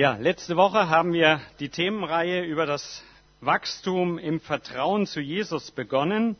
Ja, 0.00 0.16
letzte 0.18 0.56
Woche 0.56 0.88
haben 0.88 1.12
wir 1.12 1.42
die 1.58 1.68
Themenreihe 1.68 2.42
über 2.42 2.64
das 2.64 3.02
Wachstum 3.42 4.16
im 4.16 4.40
Vertrauen 4.40 5.06
zu 5.06 5.20
Jesus 5.20 5.72
begonnen. 5.72 6.36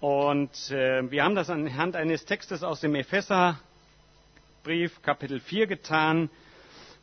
Und 0.00 0.50
äh, 0.70 1.10
wir 1.10 1.24
haben 1.24 1.34
das 1.34 1.48
anhand 1.48 1.96
eines 1.96 2.26
Textes 2.26 2.62
aus 2.62 2.80
dem 2.80 2.94
Epheserbrief, 2.94 5.00
Kapitel 5.00 5.40
4, 5.40 5.66
getan 5.66 6.28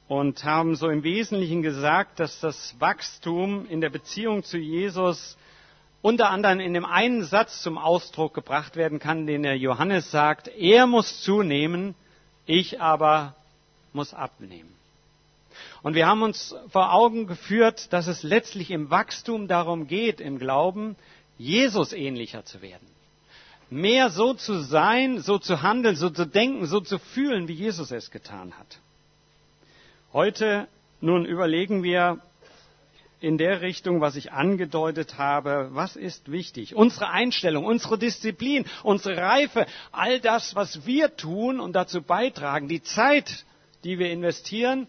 und 0.08 0.44
haben 0.44 0.76
so 0.76 0.88
im 0.88 1.02
Wesentlichen 1.02 1.64
gesagt, 1.64 2.20
dass 2.20 2.40
das 2.42 2.76
Wachstum 2.78 3.66
in 3.68 3.82
der 3.82 3.90
Beziehung 3.90 4.44
zu 4.44 4.60
Jesus 4.60 5.36
unter 6.04 6.30
anderem 6.30 6.60
in 6.60 6.76
dem 6.76 6.86
einen 6.86 7.24
Satz 7.24 7.64
zum 7.64 7.80
Ausdruck 7.80 8.36
gebracht 8.36 8.76
werden 8.76 9.00
kann, 9.00 9.26
den 9.26 9.42
der 9.42 9.58
Johannes 9.58 10.12
sagt, 10.12 10.48
er 10.48 10.86
muss 10.86 11.24
zunehmen, 11.24 11.96
ich 12.46 12.80
aber 12.80 13.34
muss 13.94 14.14
abnehmen. 14.14 14.80
Und 15.82 15.96
wir 15.96 16.08
haben 16.08 16.24
uns 16.24 16.56
vor 16.70 16.94
Augen 16.94 17.28
geführt, 17.28 17.92
dass 17.94 18.08
es 18.08 18.24
letztlich 18.24 18.72
im 18.72 18.90
Wachstum 18.90 19.48
darum 19.48 19.88
geht, 19.88 20.22
im 20.22 20.40
Glauben, 20.40 20.96
Jesus 21.38 21.94
ähnlicher 21.94 22.46
zu 22.46 22.62
werden. 22.62 22.88
Mehr 23.70 24.10
so 24.10 24.34
zu 24.34 24.62
sein, 24.62 25.22
so 25.22 25.40
zu 25.40 25.62
handeln, 25.62 25.96
so 25.96 26.10
zu 26.10 26.26
denken, 26.26 26.66
so 26.66 26.82
zu 26.82 27.00
fühlen, 27.00 27.48
wie 27.48 27.54
Jesus 27.54 27.92
es 27.92 28.12
getan 28.12 28.54
hat. 28.58 28.80
Heute 30.14 30.68
nun 31.00 31.26
überlegen 31.26 31.82
wir 31.82 32.20
in 33.22 33.38
der 33.38 33.62
Richtung, 33.62 34.02
was 34.02 34.16
ich 34.16 34.32
angedeutet 34.32 35.18
habe, 35.18 35.70
was 35.72 35.96
ist 35.96 36.32
wichtig? 36.32 36.76
Unsere 36.76 37.10
Einstellung, 37.10 37.66
unsere 37.66 37.98
Disziplin, 37.98 38.66
unsere 38.84 39.18
Reife, 39.18 39.68
all 39.92 40.20
das, 40.20 40.56
was 40.56 40.86
wir 40.86 41.16
tun 41.16 41.60
und 41.60 41.74
dazu 41.74 42.02
beitragen, 42.02 42.68
die 42.68 42.82
Zeit, 42.82 43.46
die 43.84 44.00
wir 44.00 44.12
investieren, 44.12 44.88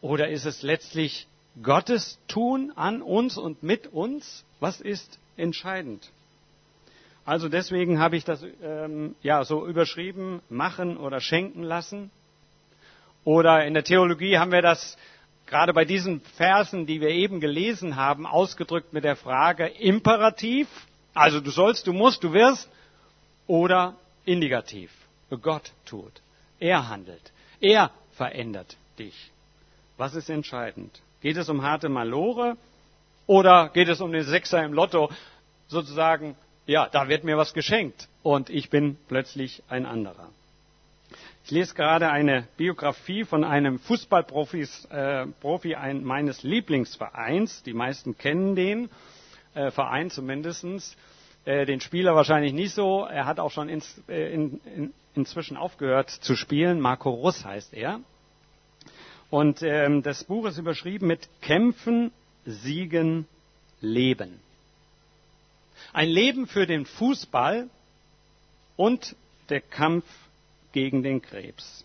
oder 0.00 0.28
ist 0.28 0.44
es 0.44 0.62
letztlich 0.62 1.26
Gottes 1.62 2.18
Tun 2.28 2.72
an 2.76 3.02
uns 3.02 3.36
und 3.36 3.62
mit 3.62 3.88
uns? 3.88 4.44
Was 4.60 4.80
ist 4.80 5.18
entscheidend? 5.36 6.10
Also 7.24 7.48
deswegen 7.48 7.98
habe 7.98 8.16
ich 8.16 8.24
das 8.24 8.44
ähm, 8.62 9.14
ja 9.22 9.44
so 9.44 9.66
überschrieben: 9.66 10.40
Machen 10.48 10.96
oder 10.96 11.20
schenken 11.20 11.62
lassen. 11.62 12.10
Oder 13.24 13.66
in 13.66 13.74
der 13.74 13.84
Theologie 13.84 14.38
haben 14.38 14.52
wir 14.52 14.62
das 14.62 14.96
gerade 15.48 15.72
bei 15.72 15.84
diesen 15.84 16.20
Versen, 16.20 16.86
die 16.86 17.00
wir 17.00 17.10
eben 17.10 17.40
gelesen 17.40 17.96
haben, 17.96 18.26
ausgedrückt 18.26 18.92
mit 18.92 19.04
der 19.04 19.16
Frage 19.16 19.66
Imperativ, 19.66 20.68
also 21.14 21.40
du 21.40 21.50
sollst, 21.50 21.86
du 21.86 21.92
musst, 21.92 22.22
du 22.22 22.32
wirst, 22.32 22.68
oder 23.46 23.94
Indikativ, 24.24 24.90
Gott 25.42 25.72
tut, 25.86 26.12
er 26.60 26.88
handelt, 26.88 27.32
er 27.60 27.90
verändert 28.12 28.76
dich. 28.98 29.30
Was 29.98 30.14
ist 30.14 30.30
entscheidend? 30.30 31.02
Geht 31.20 31.36
es 31.36 31.48
um 31.48 31.62
harte 31.62 31.88
Malore 31.88 32.56
oder 33.26 33.68
geht 33.68 33.88
es 33.88 34.00
um 34.00 34.12
den 34.12 34.22
Sechser 34.22 34.64
im 34.64 34.72
Lotto? 34.72 35.10
Sozusagen, 35.66 36.36
ja, 36.66 36.88
da 36.88 37.08
wird 37.08 37.24
mir 37.24 37.36
was 37.36 37.52
geschenkt 37.52 38.08
und 38.22 38.48
ich 38.48 38.70
bin 38.70 38.96
plötzlich 39.08 39.62
ein 39.68 39.84
anderer. 39.84 40.30
Ich 41.44 41.50
lese 41.50 41.74
gerade 41.74 42.10
eine 42.10 42.46
Biografie 42.56 43.24
von 43.24 43.42
einem 43.42 43.80
Fußballprofi 43.80 44.68
äh, 44.90 45.26
Profi 45.40 45.74
ein, 45.74 46.04
meines 46.04 46.44
Lieblingsvereins. 46.44 47.64
Die 47.64 47.72
meisten 47.72 48.16
kennen 48.16 48.54
den 48.54 48.90
äh, 49.54 49.72
Verein 49.72 50.10
zumindest. 50.10 50.96
Äh, 51.44 51.66
den 51.66 51.80
Spieler 51.80 52.14
wahrscheinlich 52.14 52.52
nicht 52.52 52.72
so. 52.72 53.04
Er 53.04 53.26
hat 53.26 53.40
auch 53.40 53.50
schon 53.50 53.68
ins, 53.68 54.00
äh, 54.08 54.32
in, 54.32 54.60
in, 54.76 54.94
inzwischen 55.14 55.56
aufgehört 55.56 56.10
zu 56.10 56.36
spielen. 56.36 56.80
Marco 56.80 57.10
Russ 57.10 57.44
heißt 57.44 57.74
er. 57.74 58.00
Und 59.30 59.62
ähm, 59.62 60.02
das 60.02 60.24
Buch 60.24 60.46
ist 60.46 60.58
überschrieben 60.58 61.06
mit 61.06 61.28
Kämpfen, 61.42 62.12
Siegen, 62.46 63.26
Leben. 63.80 64.40
Ein 65.92 66.08
Leben 66.08 66.46
für 66.46 66.66
den 66.66 66.86
Fußball 66.86 67.68
und 68.76 69.14
der 69.50 69.60
Kampf 69.60 70.04
gegen 70.72 71.02
den 71.02 71.20
Krebs. 71.20 71.84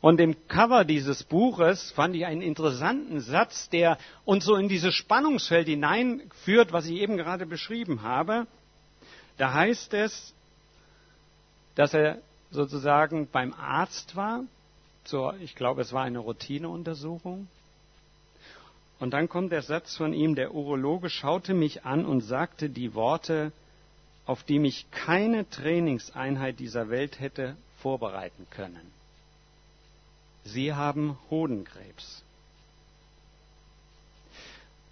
Und 0.00 0.20
im 0.20 0.48
Cover 0.48 0.84
dieses 0.84 1.22
Buches 1.22 1.92
fand 1.92 2.16
ich 2.16 2.26
einen 2.26 2.42
interessanten 2.42 3.20
Satz, 3.20 3.68
der 3.68 3.98
uns 4.24 4.44
so 4.44 4.56
in 4.56 4.68
dieses 4.68 4.94
Spannungsfeld 4.96 5.68
hineinführt, 5.68 6.72
was 6.72 6.86
ich 6.86 7.00
eben 7.00 7.16
gerade 7.16 7.46
beschrieben 7.46 8.02
habe. 8.02 8.48
Da 9.36 9.52
heißt 9.52 9.94
es, 9.94 10.34
dass 11.76 11.94
er 11.94 12.18
sozusagen 12.50 13.28
beim 13.30 13.54
Arzt 13.54 14.16
war 14.16 14.42
zur, 15.04 15.34
ich 15.40 15.54
glaube, 15.54 15.82
es 15.82 15.92
war 15.92 16.02
eine 16.02 16.18
Routineuntersuchung. 16.18 17.48
Und 18.98 19.10
dann 19.10 19.28
kommt 19.28 19.50
der 19.50 19.62
Satz 19.62 19.96
von 19.96 20.12
ihm, 20.12 20.34
der 20.34 20.54
Urologe 20.54 21.10
schaute 21.10 21.54
mich 21.54 21.84
an 21.84 22.04
und 22.04 22.20
sagte 22.20 22.70
die 22.70 22.94
Worte, 22.94 23.52
auf 24.26 24.44
die 24.44 24.60
mich 24.60 24.88
keine 24.92 25.48
Trainingseinheit 25.50 26.60
dieser 26.60 26.88
Welt 26.88 27.18
hätte 27.18 27.56
vorbereiten 27.78 28.46
können. 28.50 28.92
Sie 30.44 30.72
haben 30.72 31.18
Hodenkrebs. 31.30 32.22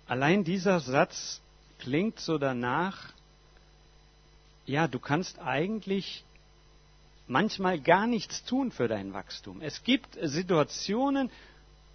Allein 0.07 0.43
dieser 0.43 0.81
Satz 0.81 1.41
klingt 1.79 2.19
so 2.19 2.37
danach, 2.39 3.13
ja, 4.67 4.89
du 4.89 4.99
kannst 4.99 5.39
eigentlich 5.39 6.25
manchmal 7.31 7.81
gar 7.81 8.07
nichts 8.07 8.45
tun 8.45 8.73
für 8.73 8.89
dein 8.89 9.15
Wachstum. 9.15 9.63
Es 9.63 9.83
gibt 9.85 10.19
Situationen, 10.21 11.31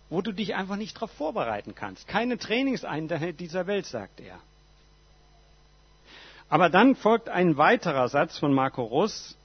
wo 0.09 0.22
du 0.22 0.31
dich 0.31 0.56
einfach 0.56 0.78
nicht 0.78 0.96
darauf 0.96 1.12
vorbereiten 1.12 1.75
kannst. 1.75 2.07
Keine 2.07 2.38
Trainingseinheit 2.38 3.40
dieser 3.40 3.68
Welt, 3.68 3.85
sagt 3.85 4.22
er. 4.22 4.40
Aber 6.47 6.69
dann 6.69 6.96
folgt 6.96 7.28
ein 7.28 7.57
weiterer 7.57 8.07
Satz 8.07 8.40
von 8.40 8.53
Marco 8.53 8.84
Russ. 8.84 9.38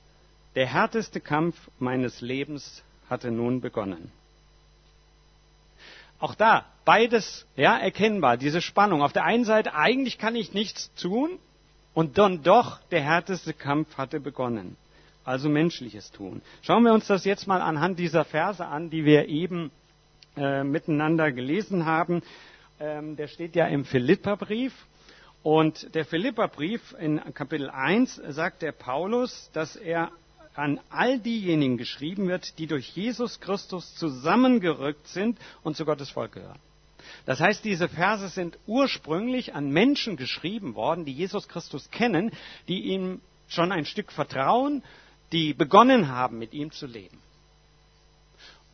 Der 0.55 0.67
härteste 0.67 1.21
Kampf 1.21 1.57
meines 1.79 2.21
Lebens 2.21 2.83
hatte 3.09 3.31
nun 3.31 3.61
begonnen. 3.61 4.13
Auch 6.19 6.35
da, 6.35 6.67
beides, 6.85 7.47
ja, 7.57 7.79
erkennbar, 7.79 8.37
diese 8.37 8.61
Spannung. 8.61 9.03
Auf 9.03 9.13
der 9.13 9.25
einen 9.25 9.45
Seite, 9.45 9.75
eigentlich 9.75 10.19
kann 10.19 10.37
ich 10.37 10.53
nichts 10.53 10.93
tun, 10.95 11.39
und 11.95 12.19
dann 12.19 12.43
doch, 12.43 12.79
der 12.91 13.01
härteste 13.01 13.53
Kampf 13.53 13.97
hatte 13.97 14.21
begonnen 14.21 14.77
also 15.25 15.49
menschliches 15.49 16.11
Tun. 16.11 16.43
Schauen 16.63 16.85
wir 16.85 16.93
uns 16.93 17.07
das 17.07 17.25
jetzt 17.25 17.47
mal 17.47 17.61
anhand 17.61 17.99
dieser 17.99 18.25
Verse 18.25 18.65
an, 18.65 18.91
die 18.91 19.05
wir 19.05 19.29
eben 19.29 19.71
äh, 20.37 20.65
miteinander 20.65 21.33
gelesen 21.33 21.85
haben. 21.85 22.23
Ähm, 22.79 23.17
der 23.17 23.29
steht 23.29 23.57
ja 23.57 23.67
im 23.67 23.85
Philipperbrief. 23.85 24.73
Und 25.43 25.95
der 25.95 26.05
Philipperbrief 26.05 26.95
in 26.99 27.19
Kapitel 27.35 27.71
1 27.71 28.21
sagt 28.29 28.63
der 28.63 28.73
Paulus, 28.73 29.51
dass 29.55 29.75
er 29.77 30.11
an 30.55 30.81
all 30.91 31.19
diejenigen 31.19 31.79
geschrieben 31.79 32.29
wird, 32.29 32.59
die 32.59 32.67
durch 32.67 32.89
Jesus 32.91 33.41
Christus 33.41 33.95
zusammengerückt 33.95 35.07
sind 35.09 35.39
und 35.63 35.77
zu 35.77 35.85
Gottes 35.85 36.11
Volk 36.11 36.33
gehören. 36.33 36.59
Das 37.25 37.41
heißt, 37.41 37.65
diese 37.65 37.89
Verse 37.89 38.29
sind 38.29 38.59
ursprünglich 38.67 39.55
an 39.55 39.71
Menschen 39.71 40.17
geschrieben 40.17 40.75
worden, 40.75 41.05
die 41.05 41.13
Jesus 41.13 41.49
Christus 41.49 41.91
kennen, 41.91 42.31
die 42.69 42.81
ihm 42.83 43.21
schon 43.49 43.73
ein 43.73 43.85
Stück 43.85 44.13
vertrauen, 44.13 44.83
die 45.33 45.55
begonnen 45.55 46.09
haben, 46.09 46.39
mit 46.39 46.53
ihm 46.53 46.71
zu 46.73 46.87
leben. 46.87 47.19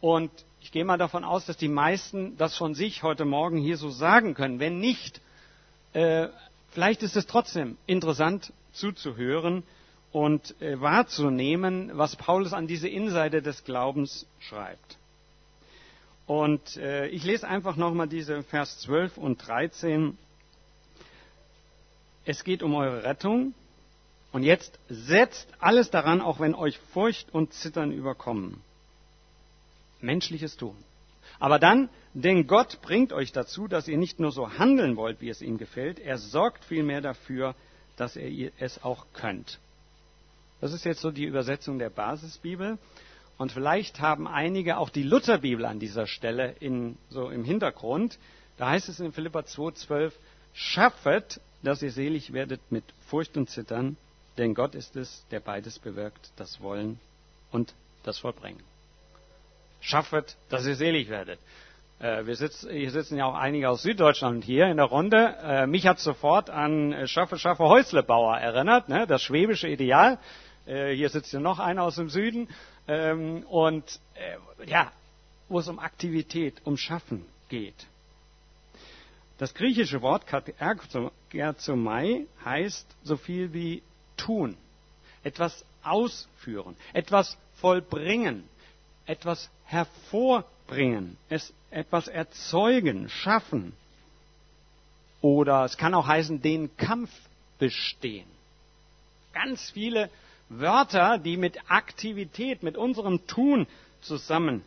Und 0.00 0.30
ich 0.60 0.72
gehe 0.72 0.84
mal 0.84 0.98
davon 0.98 1.24
aus, 1.24 1.46
dass 1.46 1.56
die 1.56 1.68
meisten 1.68 2.36
das 2.36 2.56
von 2.56 2.74
sich 2.74 3.02
heute 3.02 3.24
Morgen 3.24 3.58
hier 3.58 3.76
so 3.76 3.90
sagen 3.90 4.34
können. 4.34 4.58
Wenn 4.58 4.78
nicht, 4.78 5.20
äh, 5.92 6.28
vielleicht 6.70 7.02
ist 7.02 7.16
es 7.16 7.26
trotzdem 7.26 7.76
interessant 7.86 8.52
zuzuhören 8.72 9.62
und 10.12 10.60
äh, 10.60 10.80
wahrzunehmen, 10.80 11.90
was 11.94 12.16
Paulus 12.16 12.52
an 12.52 12.66
diese 12.66 12.88
Innenseite 12.88 13.42
des 13.42 13.64
Glaubens 13.64 14.26
schreibt. 14.40 14.98
Und 16.26 16.76
äh, 16.78 17.06
ich 17.08 17.24
lese 17.24 17.46
einfach 17.46 17.76
nochmal 17.76 18.08
diese 18.08 18.42
Vers 18.42 18.78
12 18.80 19.16
und 19.16 19.46
13. 19.46 20.18
Es 22.24 22.42
geht 22.42 22.62
um 22.64 22.74
eure 22.74 23.04
Rettung, 23.04 23.54
und 24.36 24.42
jetzt 24.42 24.78
setzt 24.90 25.48
alles 25.60 25.90
daran, 25.90 26.20
auch 26.20 26.40
wenn 26.40 26.54
euch 26.54 26.78
Furcht 26.92 27.32
und 27.32 27.54
Zittern 27.54 27.90
überkommen. 27.90 28.60
Menschliches 30.02 30.58
Tun. 30.58 30.76
Aber 31.38 31.58
dann, 31.58 31.88
denn 32.12 32.46
Gott 32.46 32.82
bringt 32.82 33.14
euch 33.14 33.32
dazu, 33.32 33.66
dass 33.66 33.88
ihr 33.88 33.96
nicht 33.96 34.20
nur 34.20 34.32
so 34.32 34.58
handeln 34.58 34.96
wollt, 34.96 35.22
wie 35.22 35.30
es 35.30 35.40
ihm 35.40 35.56
gefällt, 35.56 35.98
er 35.98 36.18
sorgt 36.18 36.66
vielmehr 36.66 37.00
dafür, 37.00 37.54
dass 37.96 38.14
ihr 38.16 38.52
es 38.58 38.84
auch 38.84 39.06
könnt. 39.14 39.58
Das 40.60 40.74
ist 40.74 40.84
jetzt 40.84 41.00
so 41.00 41.10
die 41.10 41.24
Übersetzung 41.24 41.78
der 41.78 41.88
Basisbibel. 41.88 42.76
Und 43.38 43.52
vielleicht 43.52 44.02
haben 44.02 44.28
einige 44.28 44.76
auch 44.76 44.90
die 44.90 45.02
Lutherbibel 45.02 45.64
an 45.64 45.80
dieser 45.80 46.06
Stelle 46.06 46.56
in, 46.60 46.98
so 47.08 47.30
im 47.30 47.42
Hintergrund. 47.42 48.18
Da 48.58 48.68
heißt 48.68 48.90
es 48.90 49.00
in 49.00 49.12
Philippa 49.12 49.38
2,12, 49.38 50.12
schaffet, 50.52 51.40
dass 51.62 51.80
ihr 51.80 51.90
selig 51.90 52.34
werdet 52.34 52.60
mit 52.68 52.84
Furcht 53.06 53.38
und 53.38 53.48
Zittern, 53.48 53.96
denn 54.38 54.54
Gott 54.54 54.74
ist 54.74 54.96
es, 54.96 55.24
der 55.30 55.40
beides 55.40 55.78
bewirkt, 55.78 56.30
das 56.36 56.60
Wollen 56.60 56.98
und 57.50 57.74
das 58.02 58.18
Vollbringen. 58.18 58.62
Schaffet, 59.80 60.36
dass 60.48 60.66
ihr 60.66 60.74
selig 60.74 61.08
werdet. 61.08 61.38
Äh, 61.98 62.26
wir 62.26 62.36
sitzen, 62.36 62.70
hier 62.70 62.90
sitzen 62.90 63.16
ja 63.16 63.26
auch 63.26 63.34
einige 63.34 63.68
aus 63.70 63.82
Süddeutschland 63.82 64.44
hier 64.44 64.66
in 64.66 64.76
der 64.76 64.86
Runde. 64.86 65.36
Äh, 65.42 65.66
mich 65.66 65.86
hat 65.86 65.98
sofort 65.98 66.50
an 66.50 67.06
Schaffe, 67.06 67.38
Schaffe, 67.38 67.64
Häuslebauer 67.64 68.38
erinnert, 68.38 68.88
ne? 68.88 69.06
das 69.06 69.22
schwäbische 69.22 69.68
Ideal. 69.68 70.18
Äh, 70.66 70.94
hier 70.94 71.08
sitzt 71.08 71.32
ja 71.32 71.40
noch 71.40 71.58
einer 71.58 71.82
aus 71.84 71.96
dem 71.96 72.08
Süden. 72.08 72.48
Ähm, 72.88 73.44
und 73.48 74.00
ja, 74.66 74.92
wo 75.48 75.58
es 75.58 75.68
um 75.68 75.78
Aktivität, 75.78 76.54
um 76.64 76.76
Schaffen 76.76 77.24
geht. 77.48 77.86
Das 79.38 79.54
griechische 79.54 80.00
Wort 80.02 80.24
Gerzomai 81.30 82.26
heißt 82.44 82.86
so 83.02 83.16
viel 83.16 83.52
wie 83.52 83.82
tun, 84.26 84.56
etwas 85.22 85.64
ausführen, 85.82 86.76
etwas 86.92 87.38
vollbringen, 87.60 88.48
etwas 89.06 89.50
hervorbringen, 89.64 91.16
es 91.28 91.52
etwas 91.70 92.08
erzeugen, 92.08 93.08
schaffen. 93.08 93.72
Oder 95.20 95.64
es 95.64 95.76
kann 95.76 95.94
auch 95.94 96.06
heißen, 96.06 96.42
den 96.42 96.76
Kampf 96.76 97.10
bestehen. 97.58 98.28
Ganz 99.32 99.70
viele 99.70 100.10
Wörter, 100.48 101.18
die 101.18 101.36
mit 101.36 101.58
Aktivität, 101.70 102.62
mit 102.62 102.76
unserem 102.76 103.26
Tun 103.26 103.66
zusammenhängen. 104.00 104.62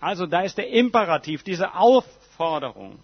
Also 0.00 0.26
da 0.26 0.42
ist 0.42 0.58
der 0.58 0.68
Imperativ, 0.68 1.42
diese 1.44 1.74
Aufforderung. 1.74 2.98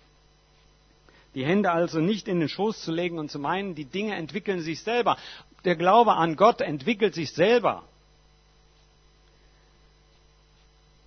Die 1.34 1.44
Hände 1.44 1.70
also 1.70 2.00
nicht 2.00 2.26
in 2.28 2.40
den 2.40 2.48
Schoß 2.48 2.82
zu 2.82 2.92
legen 2.92 3.18
und 3.18 3.30
zu 3.30 3.38
meinen, 3.38 3.74
die 3.74 3.84
Dinge 3.84 4.14
entwickeln 4.16 4.60
sich 4.60 4.82
selber. 4.82 5.16
Der 5.64 5.76
Glaube 5.76 6.14
an 6.14 6.36
Gott 6.36 6.60
entwickelt 6.60 7.14
sich 7.14 7.32
selber. 7.32 7.84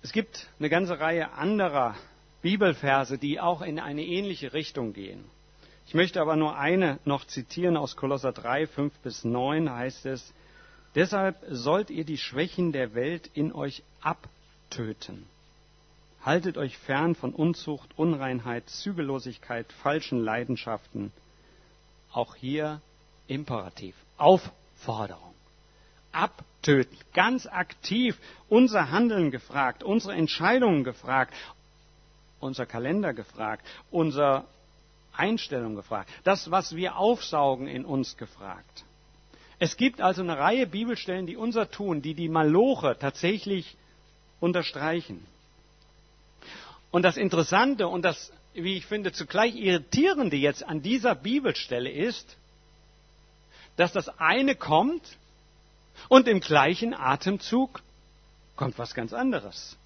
Es 0.02 0.12
gibt 0.12 0.48
eine 0.58 0.68
ganze 0.68 1.00
Reihe 1.00 1.32
anderer 1.32 1.94
Bibelverse, 2.42 3.18
die 3.18 3.40
auch 3.40 3.62
in 3.62 3.78
eine 3.78 4.04
ähnliche 4.04 4.52
Richtung 4.52 4.92
gehen. 4.92 5.24
Ich 5.86 5.94
möchte 5.94 6.20
aber 6.20 6.36
nur 6.36 6.56
eine 6.58 6.98
noch 7.04 7.26
zitieren 7.26 7.76
aus 7.76 7.96
Kolosser 7.96 8.32
3, 8.32 8.66
5 8.66 8.92
bis 8.98 9.24
9 9.24 9.70
heißt 9.70 10.06
es, 10.06 10.32
Deshalb 10.94 11.36
sollt 11.48 11.90
ihr 11.90 12.04
die 12.04 12.18
Schwächen 12.18 12.72
der 12.72 12.94
Welt 12.94 13.28
in 13.34 13.52
euch 13.52 13.82
abtöten. 14.00 15.26
Haltet 16.24 16.56
euch 16.56 16.78
fern 16.78 17.14
von 17.14 17.34
Unzucht, 17.34 17.90
Unreinheit, 17.96 18.68
Zügellosigkeit, 18.70 19.70
falschen 19.72 20.24
Leidenschaften. 20.24 21.12
Auch 22.12 22.34
hier 22.34 22.80
Imperativ, 23.26 23.94
Aufforderung 24.16 25.34
abtöten. 26.14 26.96
Ganz 27.12 27.46
aktiv 27.46 28.18
unser 28.48 28.90
Handeln 28.90 29.30
gefragt, 29.30 29.82
unsere 29.82 30.14
Entscheidungen 30.14 30.84
gefragt, 30.84 31.34
unser 32.40 32.66
Kalender 32.66 33.12
gefragt, 33.12 33.66
unsere 33.90 34.44
Einstellung 35.12 35.74
gefragt, 35.74 36.10
das, 36.24 36.50
was 36.50 36.74
wir 36.74 36.96
aufsaugen, 36.96 37.66
in 37.66 37.84
uns 37.84 38.16
gefragt. 38.16 38.84
Es 39.58 39.76
gibt 39.76 40.00
also 40.00 40.22
eine 40.22 40.38
Reihe 40.38 40.66
Bibelstellen, 40.66 41.26
die 41.26 41.36
unser 41.36 41.70
Tun, 41.70 42.02
die 42.02 42.14
die 42.14 42.28
Maloche 42.28 42.96
tatsächlich 42.98 43.76
unterstreichen. 44.40 45.24
Und 46.94 47.02
das 47.02 47.16
Interessante 47.16 47.88
und 47.88 48.02
das, 48.02 48.32
wie 48.52 48.76
ich 48.76 48.86
finde, 48.86 49.10
zugleich 49.10 49.56
irritierende 49.56 50.36
jetzt 50.36 50.62
an 50.62 50.80
dieser 50.80 51.16
Bibelstelle 51.16 51.90
ist, 51.90 52.36
dass 53.76 53.92
das 53.92 54.20
eine 54.20 54.54
kommt 54.54 55.02
und 56.08 56.28
im 56.28 56.38
gleichen 56.38 56.94
Atemzug 56.94 57.82
kommt 58.54 58.78
was 58.78 58.94
ganz 58.94 59.12
anderes. 59.12 59.76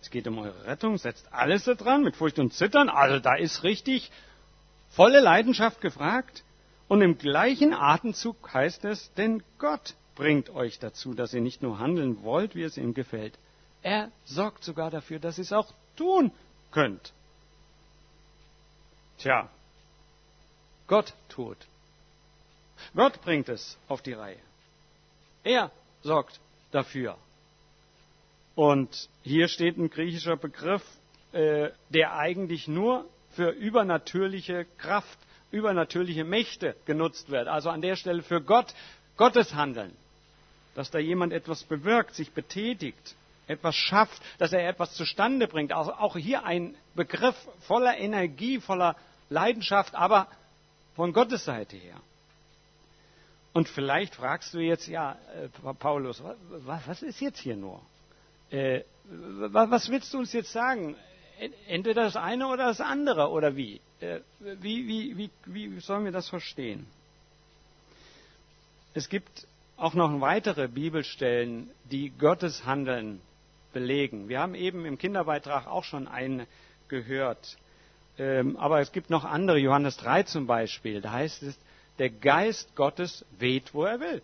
Es 0.00 0.10
geht 0.10 0.26
um 0.26 0.40
eure 0.40 0.66
Rettung, 0.66 0.98
setzt 0.98 1.32
alles 1.32 1.62
da 1.62 1.74
dran 1.74 2.02
mit 2.02 2.16
Furcht 2.16 2.40
und 2.40 2.52
Zittern. 2.52 2.88
Also 2.88 3.20
da 3.20 3.36
ist 3.36 3.62
richtig 3.62 4.10
volle 4.90 5.20
Leidenschaft 5.20 5.80
gefragt. 5.80 6.42
Und 6.88 7.00
im 7.00 7.16
gleichen 7.16 7.72
Atemzug 7.72 8.52
heißt 8.52 8.84
es, 8.86 9.14
denn 9.14 9.40
Gott 9.58 9.94
bringt 10.16 10.50
euch 10.50 10.80
dazu, 10.80 11.14
dass 11.14 11.32
ihr 11.32 11.42
nicht 11.42 11.62
nur 11.62 11.78
handeln 11.78 12.24
wollt, 12.24 12.56
wie 12.56 12.64
es 12.64 12.76
ihm 12.76 12.92
gefällt. 12.92 13.38
Er 13.86 14.10
sorgt 14.24 14.64
sogar 14.64 14.90
dafür, 14.90 15.20
dass 15.20 15.38
ihr 15.38 15.42
es 15.42 15.52
auch 15.52 15.72
tun 15.94 16.32
könnt. 16.72 17.12
Tja, 19.18 19.48
Gott 20.88 21.14
tut. 21.28 21.56
Gott 22.96 23.22
bringt 23.22 23.48
es 23.48 23.78
auf 23.86 24.02
die 24.02 24.14
Reihe. 24.14 24.40
Er 25.44 25.70
sorgt 26.02 26.40
dafür. 26.72 27.16
Und 28.56 29.08
hier 29.22 29.46
steht 29.46 29.78
ein 29.78 29.88
griechischer 29.88 30.36
Begriff, 30.36 30.82
äh, 31.30 31.70
der 31.90 32.16
eigentlich 32.16 32.66
nur 32.66 33.04
für 33.36 33.50
übernatürliche 33.50 34.66
Kraft, 34.78 35.16
übernatürliche 35.52 36.24
Mächte 36.24 36.74
genutzt 36.86 37.30
wird. 37.30 37.46
Also 37.46 37.70
an 37.70 37.82
der 37.82 37.94
Stelle 37.94 38.24
für 38.24 38.40
Gott, 38.40 38.74
Gottes 39.16 39.54
Handeln. 39.54 39.96
Dass 40.74 40.90
da 40.90 40.98
jemand 40.98 41.32
etwas 41.32 41.62
bewirkt, 41.62 42.16
sich 42.16 42.32
betätigt, 42.32 43.14
etwas 43.46 43.74
schafft, 43.76 44.20
dass 44.38 44.52
er 44.52 44.68
etwas 44.68 44.94
zustande 44.94 45.46
bringt. 45.48 45.72
Also 45.72 45.92
auch 45.92 46.16
hier 46.16 46.44
ein 46.44 46.74
Begriff 46.94 47.36
voller 47.60 47.96
Energie, 47.98 48.60
voller 48.60 48.96
Leidenschaft, 49.28 49.94
aber 49.94 50.28
von 50.94 51.12
Gottes 51.12 51.44
Seite 51.44 51.76
her. 51.76 51.96
Und 53.52 53.68
vielleicht 53.68 54.16
fragst 54.16 54.52
du 54.52 54.58
jetzt, 54.58 54.86
ja, 54.86 55.16
äh, 55.34 55.48
Paulus, 55.78 56.22
was, 56.50 57.02
ist 57.02 57.20
jetzt 57.20 57.38
hier 57.38 57.56
nur? 57.56 57.80
Äh, 58.50 58.82
was 59.08 59.88
willst 59.88 60.12
du 60.12 60.18
uns 60.18 60.32
jetzt 60.32 60.52
sagen? 60.52 60.96
Entweder 61.68 62.04
das 62.04 62.16
eine 62.16 62.48
oder 62.48 62.66
das 62.66 62.80
andere 62.80 63.30
oder 63.30 63.56
wie? 63.56 63.80
Äh, 64.00 64.20
wie, 64.40 64.86
wie, 64.86 65.16
wie, 65.16 65.30
wie 65.46 65.80
sollen 65.80 66.04
wir 66.04 66.12
das 66.12 66.28
verstehen? 66.28 66.86
Es 68.94 69.08
gibt 69.08 69.46
auch 69.76 69.94
noch 69.94 70.20
weitere 70.20 70.68
Bibelstellen, 70.68 71.70
die 71.84 72.10
Gottes 72.10 72.64
Handeln 72.64 73.20
belegen. 73.76 74.30
Wir 74.30 74.40
haben 74.40 74.54
eben 74.54 74.86
im 74.86 74.96
Kinderbeitrag 74.96 75.66
auch 75.66 75.84
schon 75.84 76.08
eine 76.08 76.46
gehört. 76.88 77.58
Ähm, 78.18 78.56
aber 78.56 78.80
es 78.80 78.90
gibt 78.90 79.10
noch 79.10 79.26
andere, 79.26 79.58
Johannes 79.58 79.98
3 79.98 80.22
zum 80.22 80.46
Beispiel. 80.46 81.02
Da 81.02 81.12
heißt 81.12 81.42
es, 81.42 81.58
der 81.98 82.08
Geist 82.08 82.74
Gottes 82.74 83.26
weht, 83.38 83.74
wo 83.74 83.84
er 83.84 84.00
will. 84.00 84.22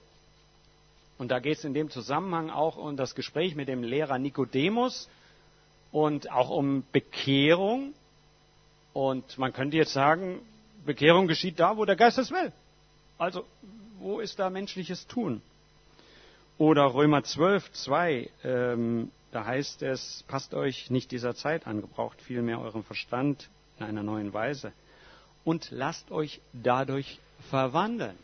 Und 1.18 1.28
da 1.30 1.38
geht 1.38 1.58
es 1.58 1.64
in 1.64 1.74
dem 1.74 1.90
Zusammenhang 1.90 2.48
auch 2.48 2.78
um 2.78 2.96
das 2.96 3.14
Gespräch 3.14 3.54
mit 3.54 3.68
dem 3.68 3.82
Lehrer 3.82 4.18
Nikodemus 4.18 5.10
und 5.90 6.32
auch 6.32 6.48
um 6.48 6.82
Bekehrung. 6.92 7.92
Und 8.94 9.36
man 9.36 9.52
könnte 9.52 9.76
jetzt 9.76 9.92
sagen, 9.92 10.38
Bekehrung 10.86 11.26
geschieht 11.26 11.60
da, 11.60 11.76
wo 11.76 11.84
der 11.84 11.96
Geist 11.96 12.16
es 12.16 12.30
will. 12.30 12.52
Also, 13.18 13.44
wo 14.00 14.18
ist 14.18 14.38
da 14.38 14.48
menschliches 14.48 15.06
Tun? 15.08 15.42
Oder 16.56 16.94
Römer 16.94 17.22
12, 17.22 17.70
2, 17.72 18.30
ähm, 18.44 19.10
da 19.32 19.44
heißt 19.46 19.82
es, 19.82 20.24
passt 20.28 20.54
euch 20.54 20.90
nicht 20.90 21.10
dieser 21.10 21.34
Zeit 21.34 21.66
an, 21.66 21.80
gebraucht 21.80 22.20
vielmehr 22.22 22.60
euren 22.60 22.84
Verstand 22.84 23.48
in 23.78 23.86
einer 23.86 24.02
neuen 24.02 24.32
Weise 24.32 24.72
und 25.44 25.68
lasst 25.70 26.10
euch 26.10 26.40
dadurch 26.52 27.18
verwandeln. 27.50 28.16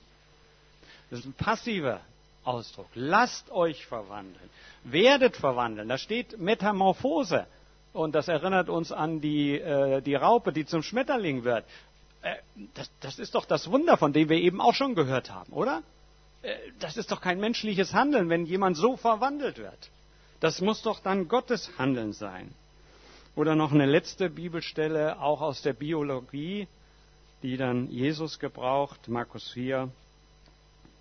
Das 1.10 1.20
ist 1.20 1.26
ein 1.26 1.32
passiver 1.32 2.00
Ausdruck. 2.44 2.88
Lasst 2.94 3.50
euch 3.50 3.86
verwandeln. 3.86 4.50
Werdet 4.84 5.36
verwandeln. 5.36 5.88
Da 5.88 5.98
steht 5.98 6.38
Metamorphose. 6.38 7.46
Und 7.92 8.14
das 8.14 8.28
erinnert 8.28 8.68
uns 8.68 8.92
an 8.92 9.20
die, 9.20 9.58
äh, 9.58 10.02
die 10.02 10.14
Raupe, 10.14 10.52
die 10.52 10.66
zum 10.66 10.82
Schmetterling 10.82 11.44
wird. 11.44 11.64
Äh, 12.22 12.34
das, 12.74 12.90
das, 13.00 13.18
ist 13.18 13.34
doch 13.34 13.46
das 13.46 13.70
Wunder, 13.70 13.96
von 13.96 14.12
dem 14.12 14.28
wir 14.28 14.36
eben 14.36 14.60
auch 14.60 14.74
schon 14.74 14.94
gehört 14.94 15.30
haben, 15.30 15.52
oder? 15.52 15.82
Äh, 16.42 16.54
das 16.80 16.96
ist 16.96 17.10
doch 17.10 17.20
kein 17.20 17.40
menschliches 17.40 17.94
Handeln, 17.94 18.28
wenn 18.28 18.44
jemand 18.44 18.76
so 18.76 18.96
verwandelt 18.96 19.58
wird. 19.58 19.90
Das 20.40 20.60
muss 20.60 20.82
doch 20.82 21.00
dann 21.00 21.28
Gottes 21.28 21.70
Handeln 21.78 22.12
sein. 22.12 22.54
Oder 23.34 23.54
noch 23.54 23.72
eine 23.72 23.86
letzte 23.86 24.30
Bibelstelle, 24.30 25.20
auch 25.20 25.40
aus 25.40 25.62
der 25.62 25.72
Biologie 25.72 26.66
die 27.42 27.56
dann 27.56 27.90
Jesus 27.90 28.38
gebraucht, 28.38 29.08
Markus 29.08 29.50
4. 29.52 29.90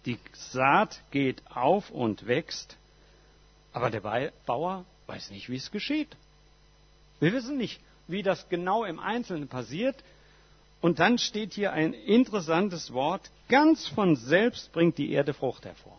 Die 0.05 0.19
Saat 0.33 1.01
geht 1.11 1.41
auf 1.49 1.89
und 1.89 2.27
wächst, 2.27 2.77
aber 3.73 3.89
der 3.89 4.31
Bauer 4.45 4.85
weiß 5.07 5.31
nicht, 5.31 5.49
wie 5.49 5.57
es 5.57 5.71
geschieht. 5.71 6.15
Wir 7.19 7.33
wissen 7.33 7.57
nicht, 7.57 7.81
wie 8.07 8.23
das 8.23 8.47
genau 8.49 8.83
im 8.83 8.99
Einzelnen 8.99 9.47
passiert. 9.47 9.95
Und 10.79 10.99
dann 10.99 11.17
steht 11.17 11.53
hier 11.53 11.73
ein 11.73 11.93
interessantes 11.93 12.93
Wort, 12.93 13.31
ganz 13.49 13.87
von 13.87 14.15
selbst 14.15 14.71
bringt 14.71 14.97
die 14.99 15.11
Erde 15.11 15.33
Frucht 15.33 15.65
hervor. 15.65 15.97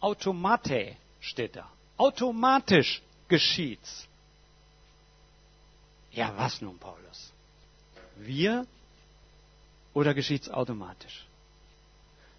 Automate 0.00 0.94
steht 1.20 1.56
da. 1.56 1.68
Automatisch 1.98 3.02
geschieht's. 3.28 4.06
Ja, 6.12 6.32
was 6.36 6.60
nun, 6.62 6.78
Paulus? 6.78 7.32
Wir 8.16 8.66
oder 9.92 10.14
geschieht 10.14 10.42
es 10.42 10.50
automatisch? 10.50 11.26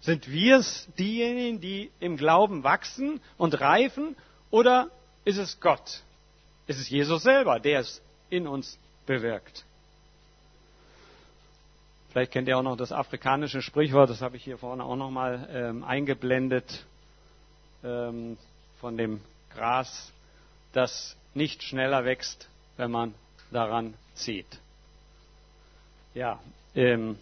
Sind 0.00 0.28
wir 0.28 0.56
es 0.56 0.88
diejenigen, 0.98 1.60
die 1.60 1.90
im 2.00 2.16
Glauben 2.16 2.64
wachsen 2.64 3.20
und 3.36 3.60
reifen 3.60 4.16
oder 4.50 4.90
ist 5.24 5.36
es 5.36 5.60
Gott, 5.60 6.02
Es 6.66 6.78
ist 6.78 6.88
Jesus 6.88 7.22
selber, 7.22 7.60
der 7.60 7.80
es 7.80 8.00
in 8.30 8.46
uns 8.46 8.78
bewirkt. 9.04 9.64
Vielleicht 12.10 12.32
kennt 12.32 12.48
ihr 12.48 12.56
auch 12.56 12.62
noch 12.62 12.76
das 12.76 12.92
afrikanische 12.92 13.60
Sprichwort, 13.60 14.08
das 14.08 14.22
habe 14.22 14.36
ich 14.36 14.44
hier 14.44 14.56
vorne 14.56 14.84
auch 14.84 14.96
noch 14.96 15.10
mal 15.10 15.48
ähm, 15.52 15.84
eingeblendet, 15.84 16.86
ähm, 17.84 18.38
von 18.80 18.96
dem 18.96 19.20
Gras, 19.54 20.12
das 20.72 21.16
nicht 21.34 21.62
schneller 21.62 22.04
wächst, 22.04 22.48
wenn 22.76 22.90
man 22.90 23.14
daran 23.50 23.94
zieht. 24.14 24.58
Ja, 26.14 26.40
ähm, 26.74 27.18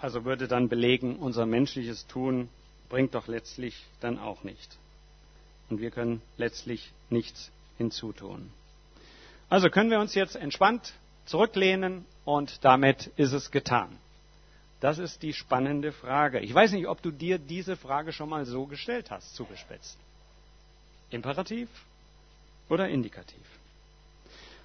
also 0.00 0.24
würde 0.24 0.48
dann 0.48 0.68
belegen, 0.68 1.16
unser 1.16 1.46
menschliches 1.46 2.06
Tun 2.06 2.48
bringt 2.88 3.14
doch 3.14 3.28
letztlich 3.28 3.84
dann 4.00 4.18
auch 4.18 4.42
nicht. 4.44 4.76
Und 5.68 5.80
wir 5.80 5.90
können 5.90 6.20
letztlich 6.36 6.92
nichts 7.10 7.50
hinzutun. 7.78 8.50
Also 9.48 9.68
können 9.68 9.90
wir 9.90 10.00
uns 10.00 10.14
jetzt 10.14 10.36
entspannt 10.36 10.94
zurücklehnen 11.26 12.04
und 12.24 12.64
damit 12.64 13.08
ist 13.16 13.32
es 13.32 13.50
getan. 13.50 13.96
Das 14.80 14.98
ist 14.98 15.22
die 15.22 15.34
spannende 15.34 15.92
Frage. 15.92 16.40
Ich 16.40 16.52
weiß 16.54 16.72
nicht, 16.72 16.88
ob 16.88 17.02
du 17.02 17.10
dir 17.10 17.38
diese 17.38 17.76
Frage 17.76 18.12
schon 18.12 18.28
mal 18.30 18.46
so 18.46 18.66
gestellt 18.66 19.10
hast, 19.10 19.36
zugespitzt. 19.36 19.98
Imperativ 21.10 21.68
oder 22.68 22.88
indikativ? 22.88 23.38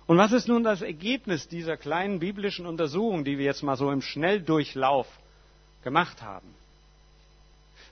Und 0.07 0.17
was 0.17 0.31
ist 0.31 0.47
nun 0.47 0.63
das 0.63 0.81
Ergebnis 0.81 1.47
dieser 1.47 1.77
kleinen 1.77 2.19
biblischen 2.19 2.65
Untersuchung, 2.65 3.23
die 3.25 3.37
wir 3.37 3.45
jetzt 3.45 3.63
mal 3.63 3.75
so 3.75 3.91
im 3.91 4.01
Schnelldurchlauf 4.01 5.07
gemacht 5.83 6.21
haben? 6.21 6.53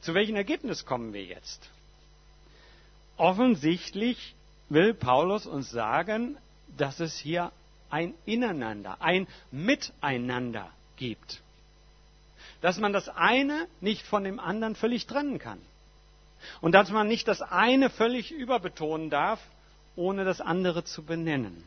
Zu 0.01 0.13
welchem 0.13 0.35
Ergebnis 0.35 0.85
kommen 0.85 1.13
wir 1.13 1.23
jetzt? 1.23 1.69
Offensichtlich 3.17 4.35
will 4.69 4.93
Paulus 4.93 5.45
uns 5.45 5.69
sagen, 5.71 6.37
dass 6.77 6.99
es 6.99 7.17
hier 7.17 7.51
ein 7.89 8.13
Ineinander, 8.25 8.97
ein 9.01 9.27
Miteinander 9.51 10.69
gibt. 10.97 11.41
Dass 12.61 12.79
man 12.79 12.93
das 12.93 13.07
eine 13.09 13.67
nicht 13.81 14.05
von 14.05 14.23
dem 14.23 14.39
anderen 14.39 14.75
völlig 14.75 15.05
trennen 15.05 15.39
kann. 15.39 15.59
Und 16.61 16.73
dass 16.73 16.91
man 16.91 17.07
nicht 17.07 17.27
das 17.27 17.41
eine 17.41 17.89
völlig 17.89 18.31
überbetonen 18.31 19.09
darf, 19.09 19.39
ohne 19.95 20.25
das 20.25 20.41
andere 20.41 20.83
zu 20.83 21.03
benennen. 21.03 21.63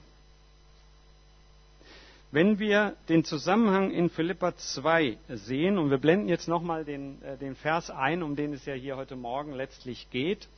Wenn 2.33 2.59
wir 2.59 2.97
den 3.09 3.25
Zusammenhang 3.25 3.91
in 3.93 4.11
Philippa 4.11 4.57
2 4.57 5.17
sehen, 5.29 5.79
und 5.79 5.91
wir 5.91 5.99
blenden 5.99 6.29
jetzt 6.29 6.49
nochmal 6.49 6.85
den, 6.85 7.23
äh, 7.23 7.39
den 7.39 7.55
Vers 7.55 7.89
ein, 7.91 8.23
um 8.23 8.35
den 8.37 8.53
es 8.53 8.67
ja 8.67 8.75
hier 8.75 8.97
heute 8.97 9.17
Morgen 9.17 9.53
letztlich 9.53 10.11
geht, 10.11 10.49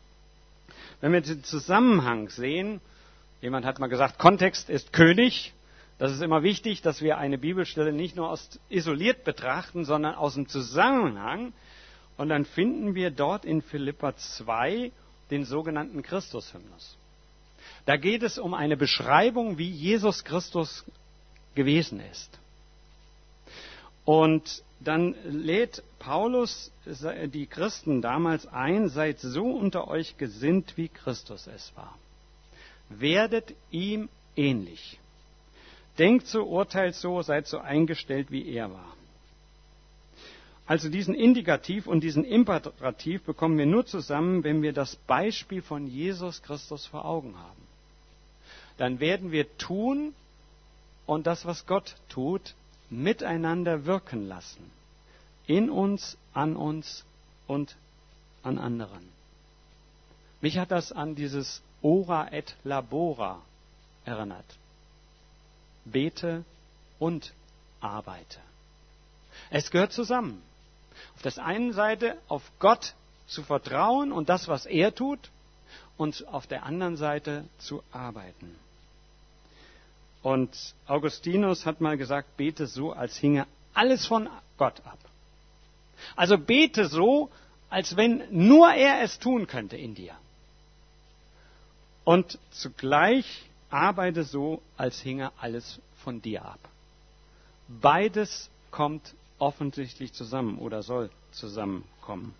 wenn 1.00 1.12
wir 1.12 1.20
den 1.20 1.44
Zusammenhang 1.44 2.30
sehen, 2.30 2.80
jemand 3.40 3.66
hat 3.66 3.78
mal 3.78 3.86
gesagt, 3.88 4.18
Kontext 4.18 4.70
ist 4.70 4.92
König, 4.92 5.52
das 5.98 6.12
ist 6.12 6.22
immer 6.22 6.42
wichtig, 6.42 6.80
dass 6.82 7.02
wir 7.02 7.18
eine 7.18 7.38
Bibelstelle 7.38 7.92
nicht 7.92 8.16
nur 8.16 8.30
aus, 8.30 8.48
isoliert 8.68 9.24
betrachten, 9.24 9.84
sondern 9.84 10.14
aus 10.14 10.34
dem 10.34 10.48
Zusammenhang. 10.48 11.52
Und 12.18 12.28
dann 12.28 12.44
finden 12.44 12.94
wir 12.94 13.10
dort 13.10 13.44
in 13.44 13.62
Philippa 13.62 14.14
2 14.14 14.92
den 15.30 15.44
sogenannten 15.44 16.02
Christushymnus. 16.02 16.96
Da 17.86 17.96
geht 17.96 18.22
es 18.22 18.38
um 18.38 18.54
eine 18.54 18.76
Beschreibung, 18.76 19.56
wie 19.56 19.70
Jesus 19.70 20.24
Christus 20.24 20.84
gewesen 21.54 22.00
ist. 22.00 22.38
Und 24.04 24.62
dann 24.80 25.14
lädt 25.24 25.82
Paulus 25.98 26.72
die 26.86 27.46
Christen 27.46 28.02
damals 28.02 28.46
ein, 28.46 28.88
seid 28.88 29.20
so 29.20 29.44
unter 29.44 29.86
euch 29.88 30.16
gesinnt, 30.16 30.76
wie 30.76 30.88
Christus 30.88 31.46
es 31.46 31.72
war. 31.76 31.96
Werdet 32.88 33.54
ihm 33.70 34.08
ähnlich. 34.34 34.98
Denkt 35.98 36.26
so, 36.26 36.44
urteilt 36.44 36.94
so, 36.94 37.22
seid 37.22 37.46
so 37.46 37.58
eingestellt, 37.58 38.30
wie 38.30 38.48
er 38.50 38.72
war. 38.72 38.97
Also 40.68 40.88
diesen 40.88 41.14
Indikativ 41.14 41.88
und 41.88 42.00
diesen 42.00 42.24
Imperativ 42.24 43.24
bekommen 43.24 43.58
wir 43.58 43.66
nur 43.66 43.86
zusammen, 43.86 44.44
wenn 44.44 44.62
wir 44.62 44.72
das 44.72 44.94
Beispiel 44.94 45.62
von 45.62 45.88
Jesus 45.88 46.42
Christus 46.42 46.86
vor 46.86 47.04
Augen 47.04 47.36
haben. 47.36 47.62
Dann 48.76 49.00
werden 49.00 49.32
wir 49.32 49.56
tun 49.58 50.14
und 51.06 51.26
das, 51.26 51.44
was 51.44 51.66
Gott 51.66 51.96
tut, 52.08 52.54
miteinander 52.90 53.86
wirken 53.86 54.28
lassen. 54.28 54.70
In 55.46 55.70
uns, 55.70 56.16
an 56.32 56.54
uns 56.54 57.04
und 57.48 57.74
an 58.44 58.58
anderen. 58.58 59.08
Mich 60.40 60.58
hat 60.58 60.70
das 60.70 60.92
an 60.92 61.16
dieses 61.16 61.62
Ora 61.82 62.30
et 62.30 62.54
Labora 62.62 63.42
erinnert 64.04 64.44
bete 65.92 66.44
und 66.98 67.32
arbeite. 67.80 68.38
Es 69.50 69.70
gehört 69.70 69.92
zusammen. 69.92 70.42
Auf 71.16 71.22
der 71.22 71.44
einen 71.44 71.72
Seite 71.72 72.16
auf 72.28 72.42
Gott 72.58 72.94
zu 73.26 73.42
vertrauen 73.42 74.12
und 74.12 74.28
das, 74.28 74.48
was 74.48 74.66
er 74.66 74.94
tut, 74.94 75.30
und 75.96 76.26
auf 76.28 76.46
der 76.46 76.64
anderen 76.64 76.96
Seite 76.96 77.44
zu 77.58 77.82
arbeiten. 77.92 78.54
Und 80.22 80.74
Augustinus 80.86 81.66
hat 81.66 81.80
mal 81.80 81.98
gesagt, 81.98 82.36
bete 82.36 82.66
so, 82.66 82.92
als 82.92 83.16
hinge 83.16 83.46
alles 83.74 84.06
von 84.06 84.28
Gott 84.56 84.80
ab. 84.86 84.98
Also 86.16 86.38
bete 86.38 86.86
so, 86.86 87.30
als 87.68 87.96
wenn 87.96 88.22
nur 88.30 88.72
er 88.72 89.02
es 89.02 89.18
tun 89.18 89.46
könnte 89.46 89.76
in 89.76 89.94
dir. 89.94 90.14
Und 92.04 92.38
zugleich 92.50 93.48
arbeite 93.70 94.24
so, 94.24 94.62
als 94.76 95.00
hinge 95.00 95.32
alles 95.38 95.80
von 96.02 96.22
dir 96.22 96.44
ab. 96.44 96.60
Beides 97.68 98.48
kommt 98.70 99.14
offensichtlich 99.38 100.12
zusammen 100.12 100.58
oder 100.58 100.82
soll 100.82 101.10
zusammenkommen. 101.32 102.34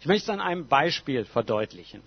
Ich 0.00 0.06
möchte 0.06 0.24
es 0.24 0.28
an 0.30 0.40
einem 0.40 0.66
Beispiel 0.66 1.24
verdeutlichen. 1.24 2.02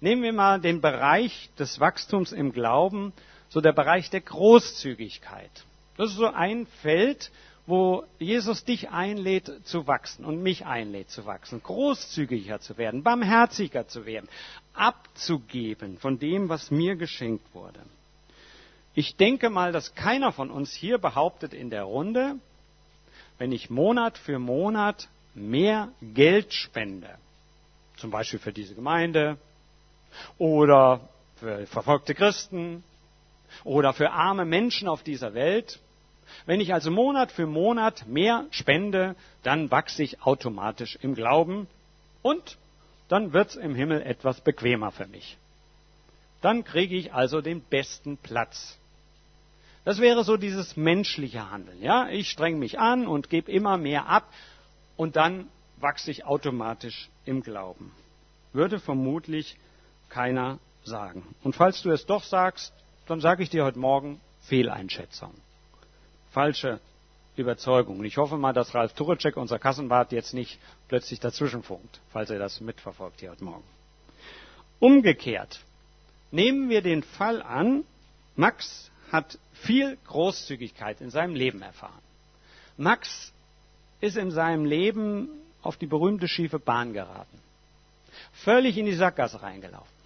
Nehmen 0.00 0.22
wir 0.22 0.32
mal 0.32 0.60
den 0.60 0.80
Bereich 0.80 1.50
des 1.58 1.78
Wachstums 1.80 2.32
im 2.32 2.52
Glauben, 2.52 3.12
so 3.48 3.60
der 3.60 3.72
Bereich 3.72 4.10
der 4.10 4.20
Großzügigkeit. 4.22 5.50
Das 5.96 6.10
ist 6.10 6.16
so 6.16 6.26
ein 6.26 6.66
Feld, 6.82 7.30
wo 7.66 8.04
Jesus 8.18 8.64
dich 8.64 8.90
einlädt 8.90 9.50
zu 9.64 9.86
wachsen 9.86 10.24
und 10.24 10.42
mich 10.42 10.66
einlädt 10.66 11.10
zu 11.10 11.26
wachsen, 11.26 11.62
großzügiger 11.62 12.60
zu 12.60 12.78
werden, 12.78 13.02
barmherziger 13.02 13.86
zu 13.86 14.06
werden, 14.06 14.28
abzugeben 14.72 15.98
von 15.98 16.18
dem, 16.18 16.48
was 16.48 16.70
mir 16.70 16.96
geschenkt 16.96 17.54
wurde. 17.54 17.80
Ich 18.94 19.16
denke 19.16 19.50
mal, 19.50 19.72
dass 19.72 19.94
keiner 19.94 20.32
von 20.32 20.50
uns 20.50 20.72
hier 20.72 20.98
behauptet 20.98 21.54
in 21.54 21.70
der 21.70 21.84
Runde, 21.84 22.36
wenn 23.40 23.52
ich 23.52 23.70
Monat 23.70 24.18
für 24.18 24.38
Monat 24.38 25.08
mehr 25.32 25.88
Geld 26.02 26.52
spende, 26.52 27.08
zum 27.96 28.10
Beispiel 28.10 28.38
für 28.38 28.52
diese 28.52 28.74
Gemeinde 28.74 29.38
oder 30.36 31.00
für 31.36 31.66
verfolgte 31.66 32.14
Christen 32.14 32.84
oder 33.64 33.94
für 33.94 34.10
arme 34.10 34.44
Menschen 34.44 34.88
auf 34.88 35.02
dieser 35.02 35.32
Welt, 35.32 35.78
wenn 36.44 36.60
ich 36.60 36.74
also 36.74 36.90
Monat 36.90 37.32
für 37.32 37.46
Monat 37.46 38.06
mehr 38.06 38.44
spende, 38.50 39.16
dann 39.42 39.70
wachse 39.70 40.02
ich 40.02 40.20
automatisch 40.20 40.98
im 41.00 41.14
Glauben 41.14 41.66
und 42.20 42.58
dann 43.08 43.32
wird 43.32 43.48
es 43.50 43.56
im 43.56 43.74
Himmel 43.74 44.02
etwas 44.02 44.42
bequemer 44.42 44.92
für 44.92 45.06
mich. 45.06 45.38
Dann 46.42 46.62
kriege 46.62 46.94
ich 46.94 47.14
also 47.14 47.40
den 47.40 47.62
besten 47.62 48.18
Platz. 48.18 48.78
Das 49.84 49.98
wäre 49.98 50.24
so 50.24 50.36
dieses 50.36 50.76
menschliche 50.76 51.50
Handeln. 51.50 51.82
Ja, 51.82 52.08
ich 52.08 52.30
streng 52.30 52.58
mich 52.58 52.78
an 52.78 53.06
und 53.06 53.30
gebe 53.30 53.50
immer 53.50 53.76
mehr 53.78 54.06
ab 54.06 54.32
und 54.96 55.16
dann 55.16 55.48
wachse 55.78 56.10
ich 56.10 56.24
automatisch 56.24 57.08
im 57.24 57.42
Glauben. 57.42 57.92
Würde 58.52 58.78
vermutlich 58.78 59.56
keiner 60.08 60.58
sagen. 60.84 61.22
Und 61.42 61.56
falls 61.56 61.82
du 61.82 61.90
es 61.90 62.04
doch 62.04 62.24
sagst, 62.24 62.72
dann 63.06 63.20
sage 63.20 63.42
ich 63.42 63.50
dir 63.50 63.64
heute 63.64 63.78
Morgen 63.78 64.20
Fehleinschätzung 64.42 65.32
falsche 66.30 66.80
Überzeugung. 67.36 68.04
ich 68.04 68.16
hoffe 68.16 68.36
mal, 68.36 68.52
dass 68.52 68.74
Ralf 68.74 68.92
Turacek, 68.94 69.36
unser 69.36 69.58
Kassenwart, 69.58 70.12
jetzt 70.12 70.34
nicht 70.34 70.58
plötzlich 70.88 71.20
dazwischenfunkt, 71.20 72.00
falls 72.12 72.30
er 72.30 72.38
das 72.38 72.60
mitverfolgt 72.60 73.20
hier 73.20 73.30
heute 73.30 73.44
Morgen. 73.44 73.64
Umgekehrt, 74.78 75.60
nehmen 76.30 76.68
wir 76.68 76.82
den 76.82 77.02
Fall 77.02 77.42
an, 77.42 77.84
Max 78.36 78.90
hat 79.10 79.38
viel 79.62 79.98
Großzügigkeit 80.06 81.00
in 81.00 81.10
seinem 81.10 81.34
Leben 81.34 81.62
erfahren. 81.62 82.02
Max 82.76 83.32
ist 84.00 84.16
in 84.16 84.30
seinem 84.30 84.64
Leben 84.64 85.28
auf 85.62 85.76
die 85.76 85.86
berühmte 85.86 86.28
schiefe 86.28 86.58
Bahn 86.58 86.92
geraten. 86.92 87.38
Völlig 88.32 88.78
in 88.78 88.86
die 88.86 88.94
Sackgasse 88.94 89.42
reingelaufen. 89.42 90.00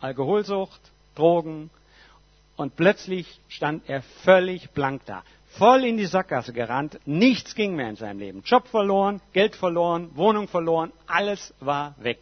Alkoholsucht, 0.00 0.80
Drogen, 1.14 1.70
und 2.56 2.76
plötzlich 2.76 3.40
stand 3.48 3.88
er 3.88 4.02
völlig 4.22 4.70
blank 4.70 5.02
da 5.06 5.22
voll 5.58 5.84
in 5.84 5.96
die 5.96 6.06
Sackgasse 6.06 6.52
gerannt, 6.52 6.98
nichts 7.06 7.54
ging 7.54 7.74
mehr 7.76 7.88
in 7.88 7.96
seinem 7.96 8.18
Leben. 8.18 8.42
Job 8.44 8.68
verloren, 8.68 9.20
Geld 9.32 9.56
verloren, 9.56 10.10
Wohnung 10.14 10.48
verloren, 10.48 10.92
alles 11.06 11.54
war 11.60 11.94
weg. 11.98 12.18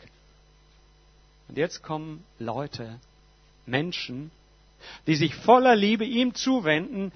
Und 1.49 1.59
jetzt 1.59 1.83
kommen 1.83 2.25
Leute 2.39 2.99
Menschen, 3.67 4.31
die 5.07 5.17
sich 5.17 5.35
voller 5.35 5.77
Liebe 5.77 6.05
ihm 6.05 6.35
zuwenden, 6.35 7.13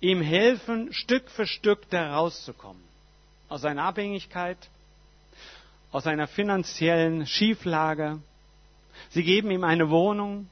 ihm 0.00 0.22
helfen, 0.22 0.92
Stück 0.92 1.30
für 1.30 1.46
Stück 1.46 1.88
da 1.90 2.16
rauszukommen. 2.16 2.82
Aus 3.48 3.62
seiner 3.62 3.84
Abhängigkeit, 3.84 4.58
aus 5.92 6.06
einer 6.06 6.26
finanziellen 6.26 7.26
Schieflage. 7.26 8.18
Sie 9.10 9.24
geben 9.24 9.50
ihm 9.50 9.64
eine 9.64 9.90
Wohnung. 9.90 10.48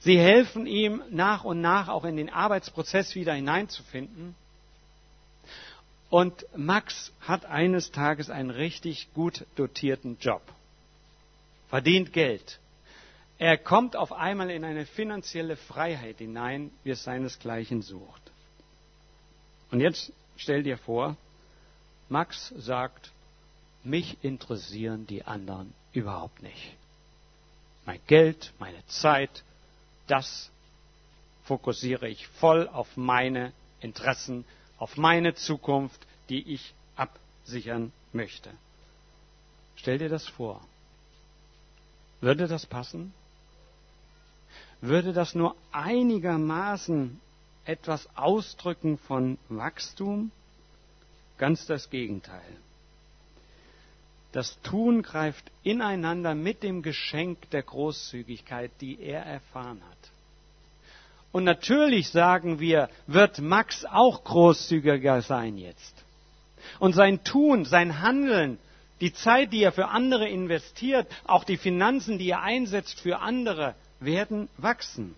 Sie 0.00 0.18
helfen 0.18 0.66
ihm 0.66 1.02
nach 1.10 1.44
und 1.44 1.60
nach 1.60 1.88
auch 1.88 2.04
in 2.04 2.16
den 2.16 2.30
Arbeitsprozess 2.30 3.14
wieder 3.14 3.34
hineinzufinden. 3.34 4.34
Und 6.10 6.46
Max 6.56 7.12
hat 7.20 7.44
eines 7.44 7.90
Tages 7.90 8.30
einen 8.30 8.50
richtig 8.50 9.12
gut 9.12 9.44
dotierten 9.56 10.16
Job, 10.20 10.42
verdient 11.68 12.12
Geld. 12.12 12.58
Er 13.38 13.56
kommt 13.56 13.94
auf 13.94 14.12
einmal 14.12 14.50
in 14.50 14.64
eine 14.64 14.84
finanzielle 14.84 15.56
Freiheit 15.56 16.18
hinein, 16.18 16.72
wie 16.82 16.90
es 16.90 17.04
seinesgleichen 17.04 17.82
sucht. 17.82 18.32
Und 19.70 19.80
jetzt 19.80 20.12
stell 20.36 20.64
dir 20.64 20.76
vor, 20.76 21.16
Max 22.08 22.52
sagt, 22.56 23.12
mich 23.84 24.22
interessieren 24.24 25.06
die 25.06 25.24
anderen 25.24 25.72
überhaupt 25.92 26.42
nicht. 26.42 26.76
Mein 27.86 28.00
Geld, 28.06 28.52
meine 28.58 28.84
Zeit, 28.86 29.44
das 30.08 30.50
fokussiere 31.44 32.08
ich 32.08 32.26
voll 32.26 32.68
auf 32.68 32.96
meine 32.96 33.52
Interessen, 33.80 34.44
auf 34.78 34.96
meine 34.96 35.34
Zukunft, 35.34 36.00
die 36.28 36.54
ich 36.54 36.74
absichern 36.96 37.92
möchte. 38.12 38.50
Stell 39.76 39.98
dir 39.98 40.08
das 40.08 40.26
vor. 40.26 40.60
Würde 42.20 42.48
das 42.48 42.66
passen? 42.66 43.14
Würde 44.80 45.12
das 45.12 45.34
nur 45.34 45.56
einigermaßen 45.72 47.20
etwas 47.64 48.08
ausdrücken 48.16 48.98
von 48.98 49.38
Wachstum? 49.48 50.30
Ganz 51.36 51.66
das 51.66 51.90
Gegenteil. 51.90 52.56
Das 54.32 54.60
Tun 54.62 55.02
greift 55.02 55.50
ineinander 55.62 56.34
mit 56.34 56.62
dem 56.62 56.82
Geschenk 56.82 57.50
der 57.50 57.62
Großzügigkeit, 57.62 58.70
die 58.80 59.00
er 59.00 59.22
erfahren 59.24 59.80
hat. 59.88 60.10
Und 61.32 61.44
natürlich 61.44 62.10
sagen 62.10 62.60
wir, 62.60 62.88
wird 63.06 63.38
Max 63.40 63.84
auch 63.84 64.24
großzügiger 64.24 65.22
sein 65.22 65.56
jetzt. 65.56 66.04
Und 66.78 66.94
sein 66.94 67.24
Tun, 67.24 67.64
sein 67.64 68.00
Handeln, 68.00 68.58
die 69.00 69.12
Zeit, 69.12 69.52
die 69.52 69.62
er 69.62 69.72
für 69.72 69.88
andere 69.88 70.28
investiert, 70.28 71.06
auch 71.24 71.44
die 71.44 71.56
Finanzen, 71.56 72.18
die 72.18 72.30
er 72.30 72.42
einsetzt 72.42 73.00
für 73.00 73.20
andere, 73.20 73.74
werden 74.00 74.48
wachsen. 74.56 75.14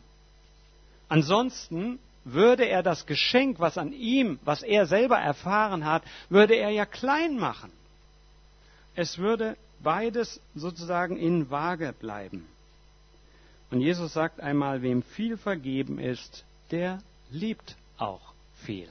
Ansonsten 1.08 1.98
würde 2.24 2.64
er 2.64 2.82
das 2.82 3.06
Geschenk, 3.06 3.58
was 3.58 3.78
an 3.78 3.92
ihm, 3.92 4.38
was 4.44 4.62
er 4.62 4.86
selber 4.86 5.18
erfahren 5.18 5.84
hat, 5.84 6.02
würde 6.28 6.54
er 6.54 6.70
ja 6.70 6.86
klein 6.86 7.38
machen. 7.38 7.72
Es 8.94 9.18
würde 9.18 9.56
beides 9.82 10.40
sozusagen 10.54 11.16
in 11.16 11.50
Waage 11.50 11.94
bleiben. 11.98 12.46
Und 13.70 13.80
Jesus 13.80 14.12
sagt 14.12 14.40
einmal, 14.40 14.82
wem 14.82 15.02
viel 15.02 15.36
vergeben 15.36 15.98
ist, 15.98 16.44
der 16.70 17.00
liebt 17.30 17.76
auch 17.98 18.32
viel. 18.54 18.88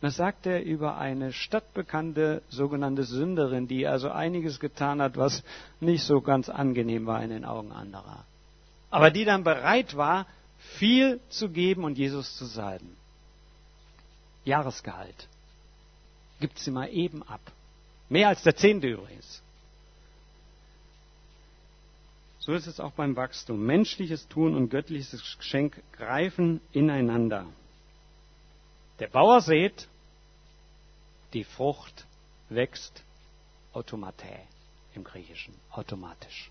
Das 0.00 0.16
sagt 0.16 0.46
er 0.46 0.64
über 0.64 0.96
eine 0.96 1.32
stadtbekannte 1.32 2.42
sogenannte 2.48 3.04
Sünderin, 3.04 3.68
die 3.68 3.86
also 3.86 4.10
einiges 4.10 4.58
getan 4.58 5.02
hat, 5.02 5.16
was 5.16 5.44
nicht 5.78 6.04
so 6.04 6.20
ganz 6.20 6.48
angenehm 6.48 7.06
war 7.06 7.22
in 7.22 7.30
den 7.30 7.44
Augen 7.44 7.70
anderer. 7.70 8.24
Aber 8.90 9.10
die 9.10 9.24
dann 9.24 9.44
bereit 9.44 9.96
war, 9.96 10.26
viel 10.78 11.20
zu 11.30 11.48
geben 11.48 11.84
und 11.84 11.96
Jesus 11.96 12.36
zu 12.36 12.44
salben. 12.44 12.96
Jahresgehalt. 14.44 15.28
Gibt 16.40 16.58
sie 16.58 16.70
mal 16.70 16.88
eben 16.88 17.22
ab. 17.22 17.40
Mehr 18.08 18.28
als 18.28 18.42
der 18.42 18.56
Zehnte 18.56 18.88
übrigens. 18.88 19.42
So 22.40 22.54
ist 22.54 22.66
es 22.66 22.80
auch 22.80 22.92
beim 22.92 23.14
Wachstum. 23.16 23.64
Menschliches 23.64 24.26
Tun 24.28 24.56
und 24.56 24.70
göttliches 24.70 25.36
Geschenk 25.38 25.82
greifen 25.92 26.60
ineinander. 26.72 27.46
Der 28.98 29.08
Bauer 29.08 29.40
sät, 29.40 29.88
die 31.32 31.44
Frucht 31.44 32.06
wächst 32.48 33.04
automatär 33.72 34.40
im 34.94 35.04
Griechischen, 35.04 35.54
automatisch. 35.70 36.50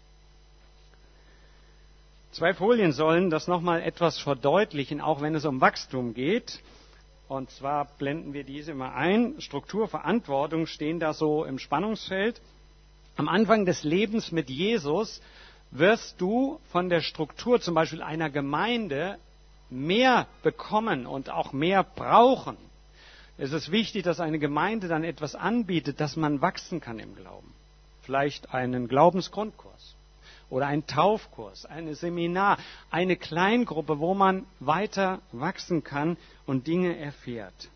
Zwei 2.31 2.53
Folien 2.53 2.91
sollen 2.91 3.31
das 3.31 3.47
nochmal 3.47 3.81
etwas 3.81 4.19
verdeutlichen, 4.19 5.01
auch 5.01 5.19
wenn 5.21 5.33
es 5.33 5.45
um 5.45 5.61
Wachstum 5.61 6.13
geht. 6.13 6.61
Und 7.27 7.49
zwar 7.49 7.85
blenden 7.97 8.33
wir 8.33 8.43
diese 8.43 8.75
mal 8.75 8.93
ein. 8.93 9.41
Struktur, 9.41 9.87
Verantwortung 9.87 10.67
stehen 10.67 10.99
da 10.99 11.13
so 11.13 11.43
im 11.43 11.57
Spannungsfeld. 11.57 12.39
Am 13.17 13.27
Anfang 13.27 13.65
des 13.65 13.83
Lebens 13.83 14.31
mit 14.31 14.49
Jesus 14.49 15.21
wirst 15.71 16.21
du 16.21 16.59
von 16.71 16.89
der 16.89 17.01
Struktur 17.01 17.61
zum 17.61 17.73
Beispiel 17.73 18.03
einer 18.03 18.29
Gemeinde 18.29 19.17
mehr 19.71 20.27
bekommen 20.43 21.07
und 21.07 21.31
auch 21.31 21.51
mehr 21.51 21.83
brauchen. 21.83 22.57
Es 23.39 23.53
ist 23.53 23.71
wichtig, 23.71 24.03
dass 24.03 24.19
eine 24.19 24.37
Gemeinde 24.37 24.87
dann 24.87 25.03
etwas 25.03 25.33
anbietet, 25.33 25.99
dass 25.99 26.15
man 26.15 26.41
wachsen 26.41 26.79
kann 26.79 26.99
im 26.99 27.15
Glauben. 27.15 27.53
Vielleicht 28.03 28.53
einen 28.53 28.87
Glaubensgrundkurs 28.87 29.95
oder 30.49 30.67
ein 30.67 30.85
Taufkurs, 30.87 31.65
ein 31.65 31.93
Seminar, 31.93 32.57
eine 32.89 33.15
Kleingruppe, 33.15 33.99
wo 33.99 34.13
man 34.13 34.45
weiter 34.59 35.19
wachsen 35.31 35.83
kann 35.83 36.17
und 36.45 36.67
Dinge 36.67 36.97
erfährt. 36.97 37.69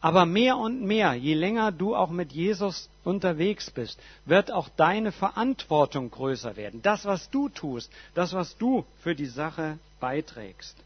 Aber 0.00 0.26
mehr 0.26 0.58
und 0.58 0.82
mehr, 0.82 1.14
je 1.14 1.32
länger 1.32 1.72
du 1.72 1.96
auch 1.96 2.10
mit 2.10 2.32
Jesus 2.32 2.90
unterwegs 3.04 3.70
bist, 3.70 3.98
wird 4.26 4.52
auch 4.52 4.68
deine 4.68 5.12
Verantwortung 5.12 6.10
größer 6.10 6.56
werden. 6.56 6.82
Das, 6.82 7.06
was 7.06 7.30
du 7.30 7.48
tust, 7.48 7.90
das, 8.14 8.34
was 8.34 8.58
du 8.58 8.84
für 9.00 9.14
die 9.14 9.24
Sache 9.24 9.78
beiträgst. 10.00 10.76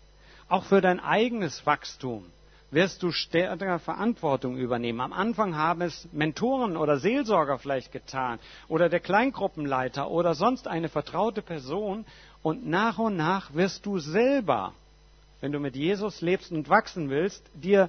Auch 0.48 0.64
für 0.64 0.80
dein 0.80 1.00
eigenes 1.00 1.66
Wachstum 1.66 2.26
wirst 2.70 3.02
du 3.02 3.12
stärker 3.12 3.78
Verantwortung 3.78 4.56
übernehmen. 4.56 5.00
Am 5.00 5.12
Anfang 5.12 5.56
haben 5.56 5.82
es 5.82 6.08
Mentoren 6.12 6.76
oder 6.76 6.98
Seelsorger 6.98 7.58
vielleicht 7.58 7.92
getan 7.92 8.38
oder 8.68 8.88
der 8.88 9.00
Kleingruppenleiter 9.00 10.10
oder 10.10 10.34
sonst 10.34 10.68
eine 10.68 10.88
vertraute 10.88 11.42
Person 11.42 12.04
und 12.42 12.66
nach 12.66 12.98
und 12.98 13.16
nach 13.16 13.54
wirst 13.54 13.86
du 13.86 13.98
selber, 13.98 14.74
wenn 15.40 15.52
du 15.52 15.60
mit 15.60 15.76
Jesus 15.76 16.20
lebst 16.20 16.52
und 16.52 16.68
wachsen 16.68 17.08
willst, 17.08 17.42
dir 17.54 17.88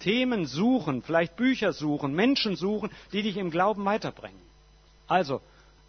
Themen 0.00 0.46
suchen, 0.46 1.02
vielleicht 1.02 1.36
Bücher 1.36 1.72
suchen, 1.72 2.14
Menschen 2.14 2.56
suchen, 2.56 2.90
die 3.12 3.22
dich 3.22 3.36
im 3.36 3.50
Glauben 3.50 3.84
weiterbringen. 3.84 4.40
Also, 5.06 5.40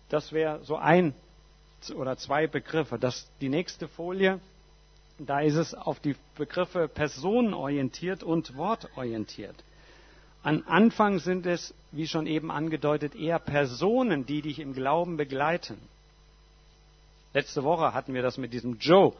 das 0.09 0.31
wäre 0.31 0.63
so 0.63 0.75
ein 0.75 1.15
oder 1.95 2.17
zwei 2.17 2.45
Begriffe. 2.45 2.99
Das, 2.99 3.27
die 3.41 3.49
nächste 3.49 3.87
Folie, 3.87 4.39
da 5.25 5.41
ist 5.41 5.55
es 5.55 5.73
auf 5.73 5.99
die 5.99 6.15
Begriffe 6.37 6.87
personenorientiert 6.87 8.23
und 8.23 8.55
wortorientiert. 8.55 9.55
An 10.41 10.63
Anfang 10.67 11.19
sind 11.19 11.45
es, 11.45 11.73
wie 11.91 12.07
schon 12.07 12.27
eben 12.27 12.51
angedeutet, 12.51 13.15
eher 13.15 13.39
Personen, 13.39 14.25
die 14.25 14.41
dich 14.41 14.59
im 14.59 14.73
Glauben 14.73 15.17
begleiten. 15.17 15.77
Letzte 17.33 17.63
Woche 17.63 17.93
hatten 17.93 18.13
wir 18.13 18.21
das 18.21 18.37
mit 18.37 18.53
diesem 18.53 18.77
Joe. 18.77 19.13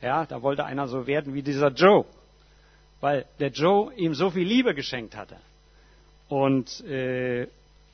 Ja, 0.00 0.24
da 0.26 0.42
wollte 0.42 0.64
einer 0.64 0.88
so 0.88 1.06
werden 1.06 1.34
wie 1.34 1.42
dieser 1.42 1.68
Joe 1.68 2.04
weil 3.02 3.26
der 3.40 3.48
Joe 3.48 3.92
ihm 3.94 4.14
so 4.14 4.30
viel 4.30 4.46
Liebe 4.46 4.74
geschenkt 4.74 5.16
hatte. 5.16 5.36
Und 6.28 6.80
äh, 6.86 7.48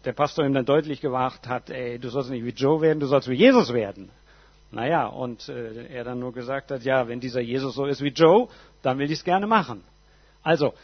der 0.05 0.12
Pastor 0.12 0.44
ihm 0.44 0.53
dann 0.53 0.66
deutlich 0.66 1.01
gemacht 1.01 1.49
hat, 1.49 1.71
ey, 1.71 1.99
du 1.99 2.11
sollst 2.11 2.31
nicht 2.31 2.44
wie 2.44 2.51
Joe 2.51 2.81
werden, 2.83 3.01
du 3.01 3.07
sollst 3.07 3.27
wie 3.27 3.35
Jesus 3.35 3.73
werden. 3.73 4.11
Naja, 4.70 5.07
und 5.07 5.48
äh, 5.48 5.87
er 5.87 6.04
dann 6.04 6.18
nur 6.18 6.33
gesagt 6.33 6.70
hat, 6.70 6.83
ja, 6.83 7.09
wenn 7.09 7.20
dieser 7.20 7.40
Jesus 7.40 7.74
so 7.74 7.87
ist 7.87 8.02
wie 8.02 8.09
Joe, 8.09 8.48
dann 8.83 8.98
will 8.98 9.11
ich 9.11 9.18
es 9.18 9.24
gerne 9.24 9.46
machen. 9.46 9.83
Also, 10.42 10.74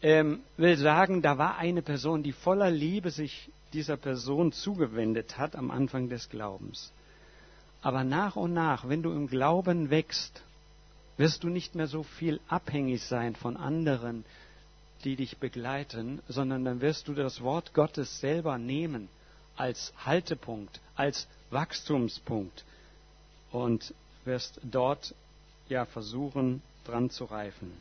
ähm, 0.00 0.42
will 0.56 0.76
sagen, 0.76 1.22
da 1.22 1.38
war 1.38 1.56
eine 1.58 1.82
Person, 1.82 2.22
die 2.22 2.32
voller 2.32 2.70
Liebe 2.70 3.10
sich 3.10 3.50
dieser 3.72 3.96
Person 3.96 4.52
zugewendet 4.52 5.38
hat 5.38 5.56
am 5.56 5.70
Anfang 5.70 6.08
des 6.08 6.28
Glaubens. 6.28 6.92
Aber 7.80 8.04
nach 8.04 8.36
und 8.36 8.52
nach, 8.52 8.88
wenn 8.88 9.02
du 9.02 9.10
im 9.10 9.26
Glauben 9.26 9.90
wächst, 9.90 10.42
wirst 11.16 11.42
du 11.42 11.48
nicht 11.48 11.74
mehr 11.74 11.88
so 11.88 12.04
viel 12.04 12.40
abhängig 12.48 13.02
sein 13.02 13.34
von 13.34 13.56
anderen, 13.56 14.24
die 15.04 15.16
dich 15.16 15.38
begleiten, 15.38 16.20
sondern 16.28 16.64
dann 16.64 16.80
wirst 16.80 17.08
du 17.08 17.14
das 17.14 17.40
Wort 17.40 17.74
Gottes 17.74 18.20
selber 18.20 18.56
nehmen 18.56 19.08
als 19.56 19.92
Haltepunkt, 20.04 20.80
als 20.94 21.26
Wachstumspunkt 21.50 22.64
und 23.52 23.94
wirst 24.24 24.60
dort 24.62 25.14
ja 25.68 25.84
versuchen, 25.84 26.62
dran 26.84 27.10
zu 27.10 27.24
reifen. 27.24 27.72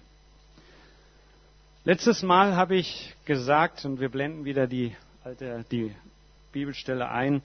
Letztes 1.84 2.22
Mal 2.22 2.56
habe 2.56 2.76
ich 2.76 3.16
gesagt, 3.26 3.86
und 3.86 4.00
wir 4.00 4.10
blenden 4.10 4.46
wieder 4.46 4.68
die 4.68 4.96
alte, 5.24 5.66
die 5.72 5.96
Bibelstelle 6.52 7.10
ein, 7.10 7.42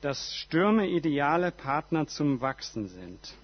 dass 0.00 0.34
Stürme 0.34 0.88
ideale 0.88 1.52
Partner 1.52 2.06
zum 2.06 2.40
Wachsen 2.40 2.88
sind. 2.88 3.34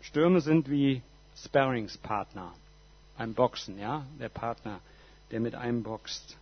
Stürme 0.00 0.40
sind 0.40 0.70
wie 0.70 1.02
Sparringspartner 1.36 2.54
beim 3.18 3.34
Boxen, 3.34 3.78
ja, 3.78 4.06
der 4.18 4.28
Partner, 4.28 4.80
der 5.30 5.40
mit 5.40 5.54
einem 5.54 5.82
boxt. 5.82 6.36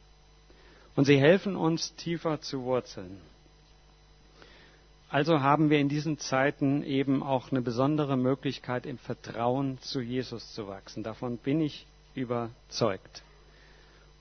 Und 0.94 1.04
sie 1.06 1.18
helfen 1.18 1.56
uns 1.56 1.94
tiefer 1.96 2.40
zu 2.40 2.62
wurzeln. 2.62 3.20
Also 5.08 5.40
haben 5.40 5.70
wir 5.70 5.78
in 5.78 5.88
diesen 5.88 6.18
Zeiten 6.18 6.82
eben 6.82 7.22
auch 7.22 7.52
eine 7.52 7.62
besondere 7.62 8.16
Möglichkeit, 8.16 8.86
im 8.86 8.98
Vertrauen 8.98 9.78
zu 9.80 10.00
Jesus 10.00 10.52
zu 10.52 10.66
wachsen. 10.66 11.04
Davon 11.04 11.38
bin 11.38 11.60
ich 11.60 11.86
überzeugt. 12.14 13.22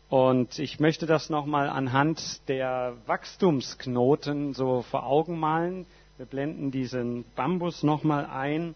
Und 0.10 0.60
ich 0.60 0.80
möchte 0.80 1.08
das 1.08 1.32
nochmal 1.32 1.70
anhand 1.70 2.48
der 2.48 2.96
Wachstumsknoten 3.08 4.54
so 4.54 4.84
vor 4.84 5.08
Augen 5.08 5.40
malen. 5.40 5.88
Wir 6.18 6.28
blenden 6.28 6.70
diesen 6.70 7.26
Bambus 7.36 7.82
nochmal 7.82 8.28
ein. 8.28 8.76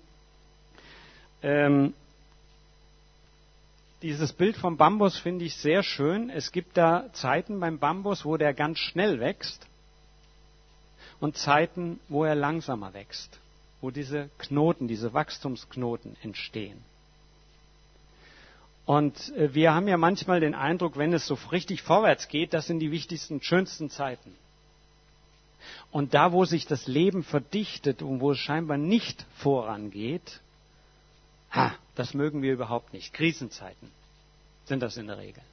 Ähm, 1.43 1.93
dieses 4.01 4.33
Bild 4.33 4.57
vom 4.57 4.77
Bambus 4.77 5.19
finde 5.19 5.45
ich 5.45 5.55
sehr 5.57 5.83
schön. 5.83 6.31
Es 6.31 6.51
gibt 6.51 6.75
da 6.75 7.13
Zeiten 7.13 7.59
beim 7.59 7.77
Bambus, 7.77 8.25
wo 8.25 8.35
der 8.35 8.55
ganz 8.55 8.79
schnell 8.79 9.19
wächst 9.19 9.69
und 11.19 11.37
Zeiten, 11.37 11.99
wo 12.07 12.23
er 12.23 12.35
langsamer 12.35 12.93
wächst, 12.93 13.39
wo 13.81 13.91
diese 13.91 14.29
Knoten, 14.37 14.87
diese 14.87 15.13
Wachstumsknoten 15.13 16.15
entstehen. 16.21 16.83
Und 18.85 19.31
äh, 19.35 19.53
wir 19.53 19.73
haben 19.73 19.87
ja 19.87 19.97
manchmal 19.97 20.39
den 20.39 20.55
Eindruck, 20.55 20.97
wenn 20.97 21.13
es 21.13 21.27
so 21.27 21.37
richtig 21.51 21.83
vorwärts 21.83 22.27
geht, 22.27 22.53
das 22.53 22.67
sind 22.67 22.79
die 22.79 22.91
wichtigsten, 22.91 23.41
schönsten 23.41 23.89
Zeiten. 23.89 24.33
Und 25.91 26.13
da, 26.13 26.31
wo 26.31 26.45
sich 26.45 26.65
das 26.65 26.87
Leben 26.87 27.23
verdichtet 27.23 28.01
und 28.01 28.19
wo 28.19 28.31
es 28.31 28.39
scheinbar 28.39 28.77
nicht 28.77 29.25
vorangeht, 29.35 30.41
ha, 31.51 31.75
das 31.95 32.13
mögen 32.13 32.41
wir 32.41 32.53
überhaupt 32.53 32.93
nicht. 32.93 33.13
Krisenzeiten 33.13 33.91
sind 34.65 34.81
das 34.81 34.97
in 34.97 35.07
der 35.07 35.17
Regel. 35.17 35.43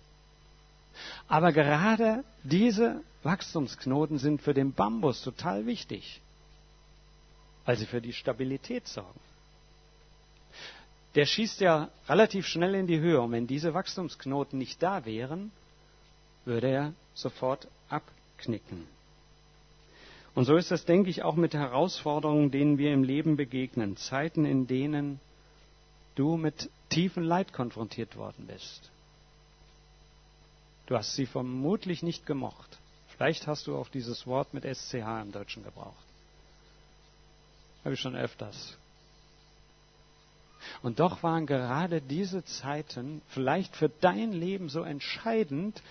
Aber 1.28 1.52
gerade 1.52 2.24
diese 2.42 3.02
Wachstumsknoten 3.22 4.18
sind 4.18 4.42
für 4.42 4.54
den 4.54 4.72
Bambus 4.72 5.22
total 5.22 5.66
wichtig, 5.66 6.20
weil 7.64 7.76
sie 7.76 7.86
für 7.86 8.00
die 8.00 8.12
Stabilität 8.12 8.86
sorgen. 8.88 9.20
Der 11.14 11.24
schießt 11.26 11.60
ja 11.60 11.88
relativ 12.08 12.46
schnell 12.46 12.74
in 12.74 12.86
die 12.86 13.00
Höhe 13.00 13.20
und 13.20 13.32
wenn 13.32 13.46
diese 13.46 13.72
Wachstumsknoten 13.74 14.58
nicht 14.58 14.82
da 14.82 15.04
wären, 15.06 15.50
würde 16.44 16.68
er 16.68 16.92
sofort 17.14 17.68
abknicken. 17.88 18.86
Und 20.34 20.44
so 20.44 20.56
ist 20.56 20.70
das, 20.70 20.84
denke 20.84 21.08
ich, 21.08 21.22
auch 21.22 21.34
mit 21.34 21.54
Herausforderungen, 21.54 22.50
denen 22.50 22.76
wir 22.76 22.92
im 22.92 23.02
Leben 23.02 23.36
begegnen. 23.36 23.96
Zeiten, 23.96 24.44
in 24.44 24.66
denen 24.66 25.18
du 26.14 26.36
mit 26.36 26.68
tiefen 26.90 27.22
Leid 27.24 27.54
konfrontiert 27.54 28.16
worden 28.16 28.46
bist. 28.46 28.90
Du 30.86 30.96
hast 30.96 31.14
sie 31.14 31.26
vermutlich 31.26 32.02
nicht 32.02 32.26
gemocht. 32.26 32.78
Vielleicht 33.08 33.46
hast 33.46 33.66
du 33.66 33.76
auch 33.76 33.88
dieses 33.88 34.26
Wort 34.26 34.54
mit 34.54 34.64
SCH 34.64 35.22
im 35.22 35.32
Deutschen 35.32 35.64
gebraucht. 35.64 35.94
Habe 37.84 37.94
ich 37.94 38.00
schon 38.00 38.16
öfters. 38.16 38.76
Und 40.82 41.00
doch 41.00 41.22
waren 41.22 41.46
gerade 41.46 42.00
diese 42.00 42.44
Zeiten 42.44 43.22
vielleicht 43.28 43.76
für 43.76 43.88
dein 43.88 44.32
Leben 44.32 44.68
so 44.68 44.82
entscheidend, 44.82 45.82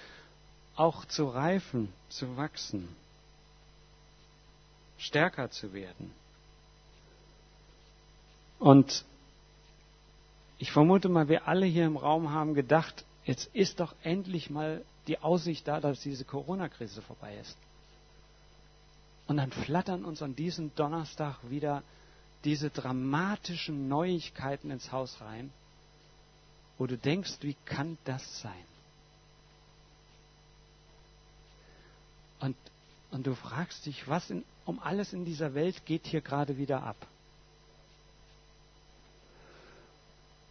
auch 0.75 1.05
zu 1.05 1.27
reifen, 1.27 1.91
zu 2.09 2.35
wachsen, 2.35 2.87
stärker 4.97 5.49
zu 5.49 5.73
werden. 5.73 6.11
Und 8.59 9.05
ich 10.57 10.71
vermute 10.71 11.09
mal, 11.09 11.27
wir 11.29 11.47
alle 11.47 11.65
hier 11.65 11.85
im 11.85 11.97
Raum 11.97 12.31
haben 12.31 12.53
gedacht, 12.53 13.04
jetzt 13.25 13.53
ist 13.53 13.79
doch 13.79 13.95
endlich 14.03 14.49
mal 14.49 14.83
die 15.07 15.19
Aussicht 15.19 15.67
da, 15.67 15.79
dass 15.79 15.99
diese 16.01 16.25
Corona-Krise 16.25 17.01
vorbei 17.01 17.37
ist. 17.37 17.57
Und 19.27 19.37
dann 19.37 19.51
flattern 19.51 20.05
uns 20.05 20.21
an 20.21 20.35
diesem 20.35 20.73
Donnerstag 20.75 21.37
wieder 21.49 21.83
diese 22.43 22.69
dramatischen 22.69 23.87
Neuigkeiten 23.87 24.69
ins 24.69 24.91
Haus 24.91 25.19
rein, 25.19 25.51
wo 26.77 26.85
du 26.85 26.97
denkst, 26.97 27.37
wie 27.41 27.55
kann 27.65 27.97
das 28.05 28.41
sein? 28.41 28.65
Und, 32.39 32.55
und 33.09 33.25
du 33.25 33.33
fragst 33.33 33.85
dich, 33.87 34.07
was 34.07 34.29
in, 34.29 34.43
um 34.65 34.79
alles 34.79 35.13
in 35.13 35.25
dieser 35.25 35.55
Welt 35.55 35.85
geht 35.85 36.05
hier 36.05 36.21
gerade 36.21 36.57
wieder 36.57 36.83
ab? 36.83 36.97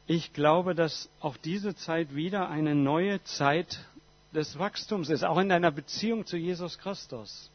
Ich 0.06 0.32
glaube, 0.34 0.74
dass 0.74 1.08
auch 1.20 1.36
diese 1.38 1.74
Zeit 1.74 2.14
wieder 2.14 2.48
eine 2.50 2.74
neue 2.74 3.22
Zeit 3.24 3.78
des 4.34 4.58
Wachstums 4.58 5.08
ist, 5.08 5.24
auch 5.24 5.38
in 5.38 5.48
deiner 5.48 5.70
Beziehung 5.70 6.26
zu 6.26 6.36
Jesus 6.36 6.78
Christus. 6.78 7.50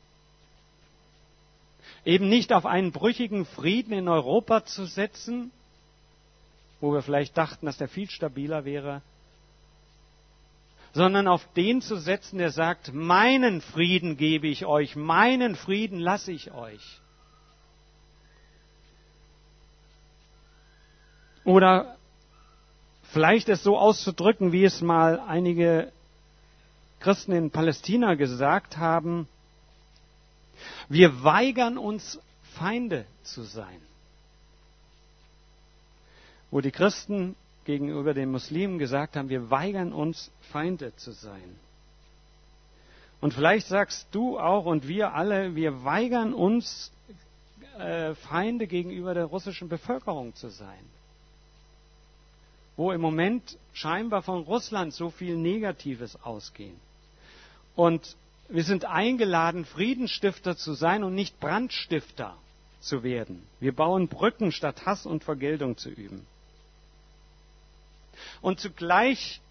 Eben 2.05 2.27
nicht 2.29 2.51
auf 2.53 2.65
einen 2.65 2.91
brüchigen 2.91 3.45
Frieden 3.45 3.93
in 3.93 4.07
Europa 4.07 4.65
zu 4.65 4.85
setzen, 4.85 5.51
wo 6.81 6.93
wir 6.93 7.01
vielleicht 7.03 7.37
dachten, 7.37 7.65
dass 7.65 7.77
der 7.77 7.89
viel 7.89 8.09
stabiler 8.09 8.65
wäre, 8.65 9.01
sondern 10.93 11.27
auf 11.27 11.45
den 11.53 11.81
zu 11.81 11.97
setzen, 11.97 12.39
der 12.39 12.51
sagt, 12.51 12.93
meinen 12.93 13.61
Frieden 13.61 14.17
gebe 14.17 14.47
ich 14.47 14.65
euch, 14.65 14.95
meinen 14.95 15.55
Frieden 15.55 15.99
lasse 15.99 16.31
ich 16.31 16.51
euch. 16.51 17.01
Oder 21.43 21.98
vielleicht 23.11 23.49
es 23.49 23.63
so 23.63 23.77
auszudrücken, 23.77 24.51
wie 24.51 24.63
es 24.63 24.81
mal 24.81 25.19
einige 25.19 25.91
Christen 26.99 27.31
in 27.31 27.51
Palästina 27.51 28.15
gesagt 28.15 28.77
haben, 28.77 29.27
wir 30.89 31.23
weigern 31.23 31.77
uns, 31.77 32.19
Feinde 32.55 33.05
zu 33.23 33.43
sein. 33.43 33.81
Wo 36.51 36.61
die 36.61 36.71
Christen 36.71 37.35
gegenüber 37.63 38.13
den 38.13 38.31
Muslimen 38.31 38.79
gesagt 38.79 39.15
haben, 39.15 39.29
wir 39.29 39.49
weigern 39.49 39.93
uns, 39.93 40.31
Feinde 40.51 40.95
zu 40.95 41.11
sein. 41.11 41.55
Und 43.21 43.33
vielleicht 43.33 43.67
sagst 43.67 44.07
du 44.11 44.39
auch 44.39 44.65
und 44.65 44.87
wir 44.87 45.13
alle, 45.13 45.55
wir 45.55 45.83
weigern 45.83 46.33
uns, 46.33 46.91
äh, 47.77 48.15
Feinde 48.15 48.67
gegenüber 48.67 49.13
der 49.13 49.25
russischen 49.25 49.69
Bevölkerung 49.69 50.35
zu 50.35 50.49
sein 50.49 50.98
wo 52.79 52.93
im 52.93 53.01
Moment 53.01 53.57
scheinbar 53.73 54.21
von 54.21 54.43
Russland 54.43 54.93
so 54.93 55.09
viel 55.09 55.35
Negatives 55.35 56.17
ausgehen. 56.23 56.79
Und 57.75 58.15
wir 58.47 58.63
sind 58.63 58.85
eingeladen, 58.85 59.65
Friedensstifter 59.65 60.55
zu 60.55 60.71
sein 60.71 61.03
und 61.03 61.13
nicht 61.13 61.41
Brandstifter 61.41 62.37
zu 62.79 63.03
werden. 63.03 63.45
Wir 63.59 63.75
bauen 63.75 64.07
Brücken, 64.07 64.53
statt 64.53 64.85
Hass 64.85 65.05
und 65.05 65.25
Vergeltung 65.25 65.75
zu 65.75 65.89
üben. 65.89 66.25
Und 68.41 68.61
zugleich 68.61 69.41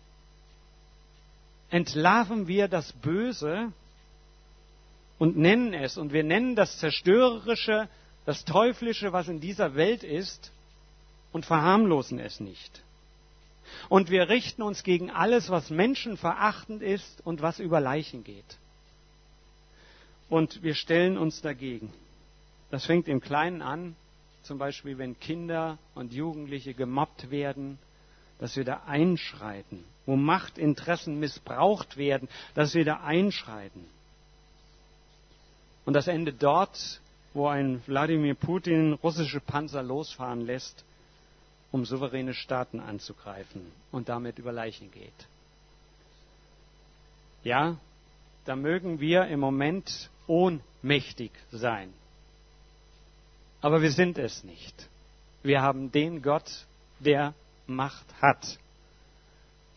entlarven 1.69 2.49
wir 2.49 2.67
das 2.67 2.95
Böse 2.95 3.75
und 5.19 5.37
nennen 5.37 5.75
es, 5.75 5.99
und 5.99 6.15
wir 6.15 6.25
nennen 6.25 6.57
das 6.57 6.79
Zerstörerische, 6.79 7.91
das 8.25 8.47
Teuflische, 8.47 9.13
was 9.13 9.29
in 9.29 9.39
dieser 9.39 9.75
Welt 9.75 10.03
ist, 10.03 10.51
und 11.31 11.45
verharmlosen 11.45 12.21
es 12.21 12.41
nicht. 12.41 12.83
Und 13.89 14.11
wir 14.11 14.29
richten 14.29 14.63
uns 14.63 14.83
gegen 14.83 15.11
alles, 15.11 15.51
was 15.51 15.71
menschenverachtend 15.71 16.83
ist 16.83 17.25
und 17.25 17.43
was 17.43 17.59
über 17.59 17.81
Leichen 17.81 18.25
geht. 18.25 18.59
Und 20.29 20.63
wir 20.63 20.75
stellen 20.75 21.17
uns 21.17 21.41
dagegen. 21.41 21.93
Das 22.71 22.85
fängt 22.85 23.09
im 23.09 23.21
Kleinen 23.21 23.63
an, 23.63 23.97
zum 24.43 24.59
Beispiel 24.59 24.99
wenn 24.99 25.19
Kinder 25.19 25.79
und 25.95 26.13
Jugendliche 26.13 26.75
gemobbt 26.75 27.31
werden, 27.31 27.79
dass 28.39 28.57
wir 28.57 28.65
da 28.65 28.83
einschreiten. 28.87 29.85
Wo 30.07 30.17
Machtinteressen 30.17 31.19
missbraucht 31.19 31.97
werden, 31.97 32.29
dass 32.55 32.75
wir 32.75 32.85
da 32.85 33.01
einschreiten. 33.01 33.85
Und 35.85 35.95
das 35.95 36.09
endet 36.09 36.43
dort, 36.43 37.01
wo 37.33 37.49
ein 37.49 37.83
Wladimir 37.87 38.35
Putin 38.35 38.93
russische 38.95 39.41
Panzer 39.41 39.83
losfahren 39.83 40.45
lässt 40.45 40.85
um 41.71 41.85
souveräne 41.85 42.35
Staaten 42.35 42.81
anzugreifen 42.81 43.63
und 43.93 44.09
damit 44.09 44.39
über 44.39 44.53
Leichen 44.53 44.91
geht. 44.91 45.27
Ja, 47.45 47.77
da 48.45 48.57
mögen 48.57 49.01
wir 49.01 49.27
im 49.27 49.41
Moment 49.41 50.11
ohnmächtig 50.27 51.31
sein. 51.51 51.93
Aber 53.61 53.83
wir 53.83 53.91
sind 53.91 54.19
es 54.19 54.45
nicht. 54.45 54.89
Wir 55.43 55.63
haben 55.63 55.93
den 55.93 56.23
Gott, 56.23 56.67
der 57.01 57.35
Macht 57.67 58.07
hat 58.21 58.59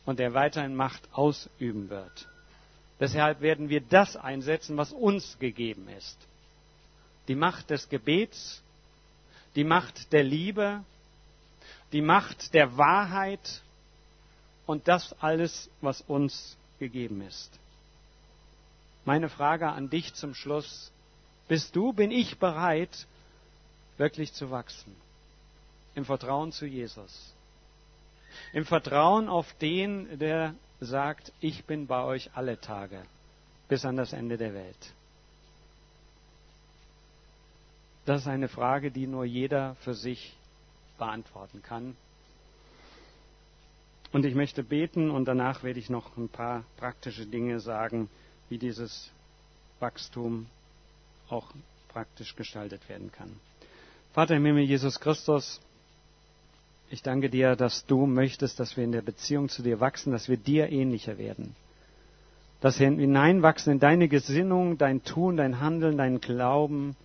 und 0.05 0.19
der 0.19 0.33
weiterhin 0.33 0.75
Macht 0.75 1.07
ausüben 1.11 1.89
wird. 1.89 2.27
Deshalb 2.99 3.41
werden 3.41 3.69
wir 3.69 3.81
das 3.81 4.15
einsetzen, 4.15 4.77
was 4.77 4.91
uns 4.91 5.37
gegeben 5.39 5.87
ist. 5.89 6.17
die 7.27 7.35
Macht 7.35 7.69
des 7.69 7.87
Gebets, 7.89 8.61
die 9.55 9.63
Macht 9.63 10.11
der 10.11 10.23
Liebe, 10.23 10.83
die 11.91 12.01
Macht 12.01 12.53
der 12.53 12.77
Wahrheit 12.77 13.61
und 14.65 14.87
das 14.87 15.13
alles, 15.21 15.69
was 15.81 16.01
uns 16.01 16.57
gegeben 16.79 17.21
ist. 17.21 17.59
Meine 19.05 19.29
Frage 19.29 19.69
an 19.69 19.89
dich 19.89 20.13
zum 20.13 20.33
Schluss. 20.33 20.91
Bist 21.47 21.75
du, 21.75 21.91
bin 21.91 22.11
ich 22.11 22.37
bereit, 22.37 23.07
wirklich 23.97 24.31
zu 24.33 24.51
wachsen? 24.51 24.95
Im 25.95 26.05
Vertrauen 26.05 26.51
zu 26.51 26.65
Jesus. 26.65 27.33
Im 28.53 28.65
Vertrauen 28.65 29.27
auf 29.27 29.51
den, 29.55 30.17
der 30.19 30.55
sagt, 30.79 31.33
ich 31.41 31.65
bin 31.65 31.87
bei 31.87 32.03
euch 32.03 32.31
alle 32.33 32.59
Tage 32.59 33.03
bis 33.67 33.85
an 33.85 33.97
das 33.97 34.13
Ende 34.13 34.37
der 34.37 34.53
Welt. 34.53 34.93
Das 38.05 38.21
ist 38.21 38.27
eine 38.27 38.47
Frage, 38.47 38.91
die 38.91 39.07
nur 39.07 39.25
jeder 39.25 39.75
für 39.75 39.93
sich 39.93 40.35
beantworten 41.01 41.63
kann. 41.63 41.97
Und 44.11 44.23
ich 44.23 44.35
möchte 44.35 44.63
beten 44.63 45.09
und 45.09 45.25
danach 45.25 45.63
werde 45.63 45.79
ich 45.79 45.89
noch 45.89 46.15
ein 46.15 46.29
paar 46.29 46.63
praktische 46.77 47.25
Dinge 47.25 47.59
sagen, 47.59 48.07
wie 48.49 48.59
dieses 48.59 49.09
Wachstum 49.79 50.45
auch 51.27 51.47
praktisch 51.87 52.35
gestaltet 52.35 52.87
werden 52.87 53.11
kann. 53.11 53.31
Vater 54.13 54.35
im 54.35 54.45
Himmel, 54.45 54.63
Jesus 54.63 54.99
Christus, 54.99 55.59
ich 56.91 57.01
danke 57.01 57.31
dir, 57.31 57.55
dass 57.55 57.87
du 57.87 58.05
möchtest, 58.05 58.59
dass 58.59 58.77
wir 58.77 58.83
in 58.83 58.91
der 58.91 59.01
Beziehung 59.01 59.49
zu 59.49 59.63
dir 59.63 59.79
wachsen, 59.79 60.11
dass 60.11 60.29
wir 60.29 60.37
dir 60.37 60.69
ähnlicher 60.69 61.17
werden. 61.17 61.55
Dass 62.59 62.79
wir 62.79 62.91
hineinwachsen 62.91 63.73
in 63.73 63.79
deine 63.79 64.07
Gesinnung, 64.07 64.77
dein 64.77 65.03
Tun, 65.03 65.37
dein 65.37 65.59
Handeln, 65.61 65.97
dein 65.97 66.21
Glauben, 66.21 66.95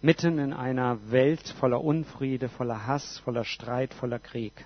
mitten 0.00 0.38
in 0.38 0.52
einer 0.52 1.10
Welt 1.10 1.48
voller 1.58 1.82
Unfriede, 1.82 2.48
voller 2.48 2.86
Hass, 2.86 3.18
voller 3.18 3.44
Streit, 3.44 3.94
voller 3.94 4.18
Krieg. 4.18 4.64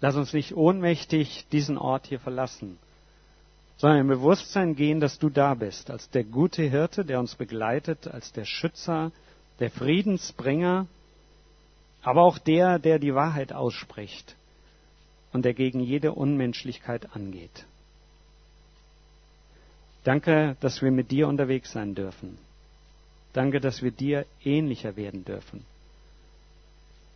Lass 0.00 0.16
uns 0.16 0.32
nicht 0.32 0.54
ohnmächtig 0.54 1.46
diesen 1.50 1.78
Ort 1.78 2.06
hier 2.06 2.20
verlassen, 2.20 2.78
sondern 3.78 4.00
im 4.00 4.08
Bewusstsein 4.08 4.76
gehen, 4.76 5.00
dass 5.00 5.18
du 5.18 5.30
da 5.30 5.54
bist, 5.54 5.90
als 5.90 6.10
der 6.10 6.24
gute 6.24 6.62
Hirte, 6.62 7.04
der 7.04 7.18
uns 7.18 7.34
begleitet, 7.34 8.06
als 8.06 8.32
der 8.32 8.44
Schützer, 8.44 9.10
der 9.58 9.70
Friedensbringer, 9.70 10.86
aber 12.02 12.22
auch 12.22 12.38
der, 12.38 12.78
der 12.78 12.98
die 12.98 13.14
Wahrheit 13.14 13.52
ausspricht 13.52 14.36
und 15.32 15.44
der 15.44 15.54
gegen 15.54 15.80
jede 15.80 16.12
Unmenschlichkeit 16.12 17.14
angeht. 17.16 17.66
Danke, 20.06 20.56
dass 20.60 20.80
wir 20.82 20.90
mit 20.90 21.10
dir 21.10 21.26
unterwegs 21.28 21.72
sein 21.72 21.94
dürfen. 21.94 22.38
Danke, 23.32 23.60
dass 23.60 23.82
wir 23.82 23.90
dir 23.90 24.24
ähnlicher 24.42 24.96
werden 24.96 25.24
dürfen 25.24 25.64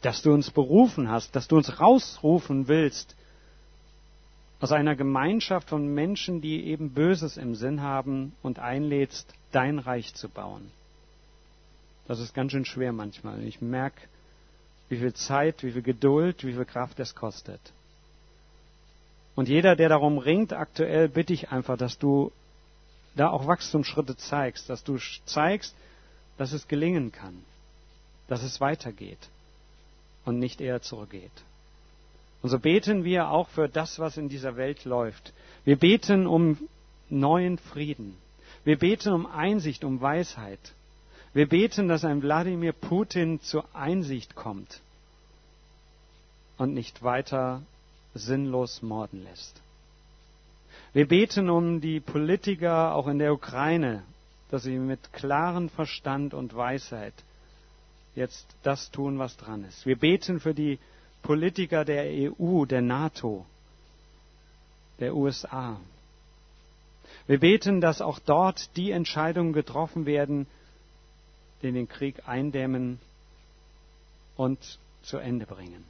dass 0.02 0.22
du 0.22 0.32
uns 0.32 0.50
berufen 0.50 1.10
hast, 1.10 1.36
dass 1.36 1.48
du 1.48 1.56
uns 1.56 1.80
rausrufen 1.80 2.68
willst 2.68 3.16
aus 4.60 4.72
einer 4.72 4.94
Gemeinschaft 4.94 5.68
von 5.68 5.94
Menschen, 5.94 6.40
die 6.40 6.66
eben 6.66 6.90
Böses 6.90 7.36
im 7.36 7.54
Sinn 7.54 7.80
haben 7.80 8.32
und 8.42 8.58
einlädst, 8.58 9.32
dein 9.52 9.78
Reich 9.78 10.14
zu 10.14 10.28
bauen. 10.28 10.70
Das 12.06 12.20
ist 12.20 12.34
ganz 12.34 12.52
schön 12.52 12.64
schwer 12.64 12.92
manchmal. 12.92 13.42
Ich 13.44 13.60
merke, 13.60 14.00
wie 14.88 14.98
viel 14.98 15.14
Zeit, 15.14 15.62
wie 15.62 15.72
viel 15.72 15.82
Geduld, 15.82 16.44
wie 16.44 16.52
viel 16.52 16.64
Kraft 16.64 16.98
es 17.00 17.14
kostet. 17.14 17.60
Und 19.34 19.48
jeder, 19.48 19.76
der 19.76 19.88
darum 19.88 20.18
ringt, 20.18 20.52
aktuell 20.52 21.08
bitte 21.08 21.32
ich 21.32 21.50
einfach, 21.50 21.78
dass 21.78 21.98
du 21.98 22.32
da 23.20 23.28
auch 23.28 23.46
Wachstumsschritte 23.46 24.16
zeigst, 24.16 24.70
dass 24.70 24.82
du 24.82 24.96
zeigst, 25.26 25.74
dass 26.38 26.52
es 26.52 26.68
gelingen 26.68 27.12
kann, 27.12 27.36
dass 28.28 28.42
es 28.42 28.62
weitergeht 28.62 29.18
und 30.24 30.38
nicht 30.38 30.62
eher 30.62 30.80
zurückgeht. 30.80 31.30
Und 32.40 32.48
so 32.48 32.58
beten 32.58 33.04
wir 33.04 33.28
auch 33.28 33.50
für 33.50 33.68
das, 33.68 33.98
was 33.98 34.16
in 34.16 34.30
dieser 34.30 34.56
Welt 34.56 34.86
läuft. 34.86 35.34
Wir 35.66 35.76
beten 35.76 36.26
um 36.26 36.56
neuen 37.10 37.58
Frieden. 37.58 38.16
Wir 38.64 38.78
beten 38.78 39.12
um 39.12 39.26
Einsicht, 39.26 39.84
um 39.84 40.00
Weisheit. 40.00 40.72
Wir 41.34 41.46
beten, 41.46 41.88
dass 41.88 42.06
ein 42.06 42.22
Wladimir 42.22 42.72
Putin 42.72 43.38
zur 43.42 43.66
Einsicht 43.74 44.34
kommt 44.34 44.80
und 46.56 46.72
nicht 46.72 47.02
weiter 47.02 47.60
sinnlos 48.14 48.80
morden 48.80 49.24
lässt. 49.24 49.60
Wir 50.92 51.06
beten 51.06 51.48
um 51.50 51.80
die 51.80 52.00
Politiker 52.00 52.94
auch 52.94 53.06
in 53.06 53.18
der 53.20 53.32
Ukraine, 53.32 54.02
dass 54.50 54.64
sie 54.64 54.76
mit 54.78 55.12
klarem 55.12 55.68
Verstand 55.68 56.34
und 56.34 56.54
Weisheit 56.56 57.14
jetzt 58.16 58.46
das 58.64 58.90
tun, 58.90 59.18
was 59.18 59.36
dran 59.36 59.64
ist. 59.64 59.86
Wir 59.86 59.96
beten 59.96 60.40
für 60.40 60.52
die 60.52 60.80
Politiker 61.22 61.84
der 61.84 62.04
EU, 62.40 62.64
der 62.64 62.82
NATO, 62.82 63.46
der 64.98 65.14
USA. 65.14 65.80
Wir 67.28 67.38
beten, 67.38 67.80
dass 67.80 68.00
auch 68.00 68.18
dort 68.18 68.76
die 68.76 68.90
Entscheidungen 68.90 69.52
getroffen 69.52 70.06
werden, 70.06 70.48
die 71.62 71.70
den 71.70 71.88
Krieg 71.88 72.26
eindämmen 72.26 72.98
und 74.36 74.58
zu 75.02 75.18
Ende 75.18 75.46
bringen. 75.46 75.84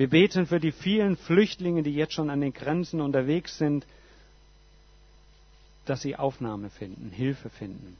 Wir 0.00 0.08
beten 0.08 0.46
für 0.46 0.60
die 0.60 0.72
vielen 0.72 1.14
Flüchtlinge, 1.18 1.82
die 1.82 1.92
jetzt 1.94 2.14
schon 2.14 2.30
an 2.30 2.40
den 2.40 2.54
Grenzen 2.54 3.02
unterwegs 3.02 3.58
sind, 3.58 3.84
dass 5.84 6.00
sie 6.00 6.16
Aufnahme 6.16 6.70
finden, 6.70 7.10
Hilfe 7.10 7.50
finden. 7.50 7.98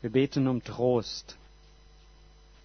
Wir 0.00 0.10
beten 0.10 0.46
um 0.46 0.62
Trost 0.62 1.36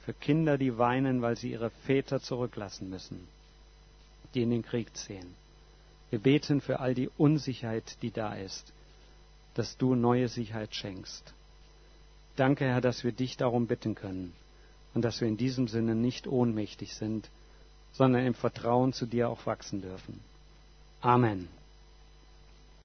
für 0.06 0.13
Kinder, 0.13 0.60
die 0.60 0.78
weinen, 0.78 1.23
weil 1.23 1.36
sie 1.36 1.50
ihre 1.52 1.71
Väter 1.88 2.21
zurücklassen 2.21 2.91
müssen, 2.91 3.28
die 4.36 4.43
in 4.43 4.52
den 4.52 4.62
Krieg 4.62 4.95
ziehen. 4.95 5.34
Wir 6.12 6.19
beten 6.19 6.62
für 6.62 6.80
all 6.80 6.93
die 6.93 7.10
Unsicherheit, 7.17 7.97
die 8.04 8.12
da 8.12 8.36
ist, 8.36 8.71
dass 9.56 9.78
du 9.78 9.95
neue 9.95 10.28
Sicherheit 10.28 10.76
schenkst. 10.76 11.34
Danke, 12.36 12.65
Herr, 12.65 12.82
dass 12.82 13.04
wir 13.04 13.13
dich 13.13 13.36
darum 13.36 13.65
bitten 13.65 13.95
können 13.95 14.32
und 14.93 15.02
dass 15.02 15.21
wir 15.21 15.28
in 15.28 15.38
diesem 15.38 15.67
Sinne 15.67 15.95
nicht 15.95 16.28
ohnmächtig 16.28 16.93
sind, 16.93 17.32
sondern 17.97 18.25
im 18.25 18.36
Vertrauen 18.36 18.93
zu 18.93 19.07
dir 19.07 19.27
auch 19.29 19.45
wachsen 19.45 19.81
dürfen. 19.81 20.19
Amen. 21.01 21.49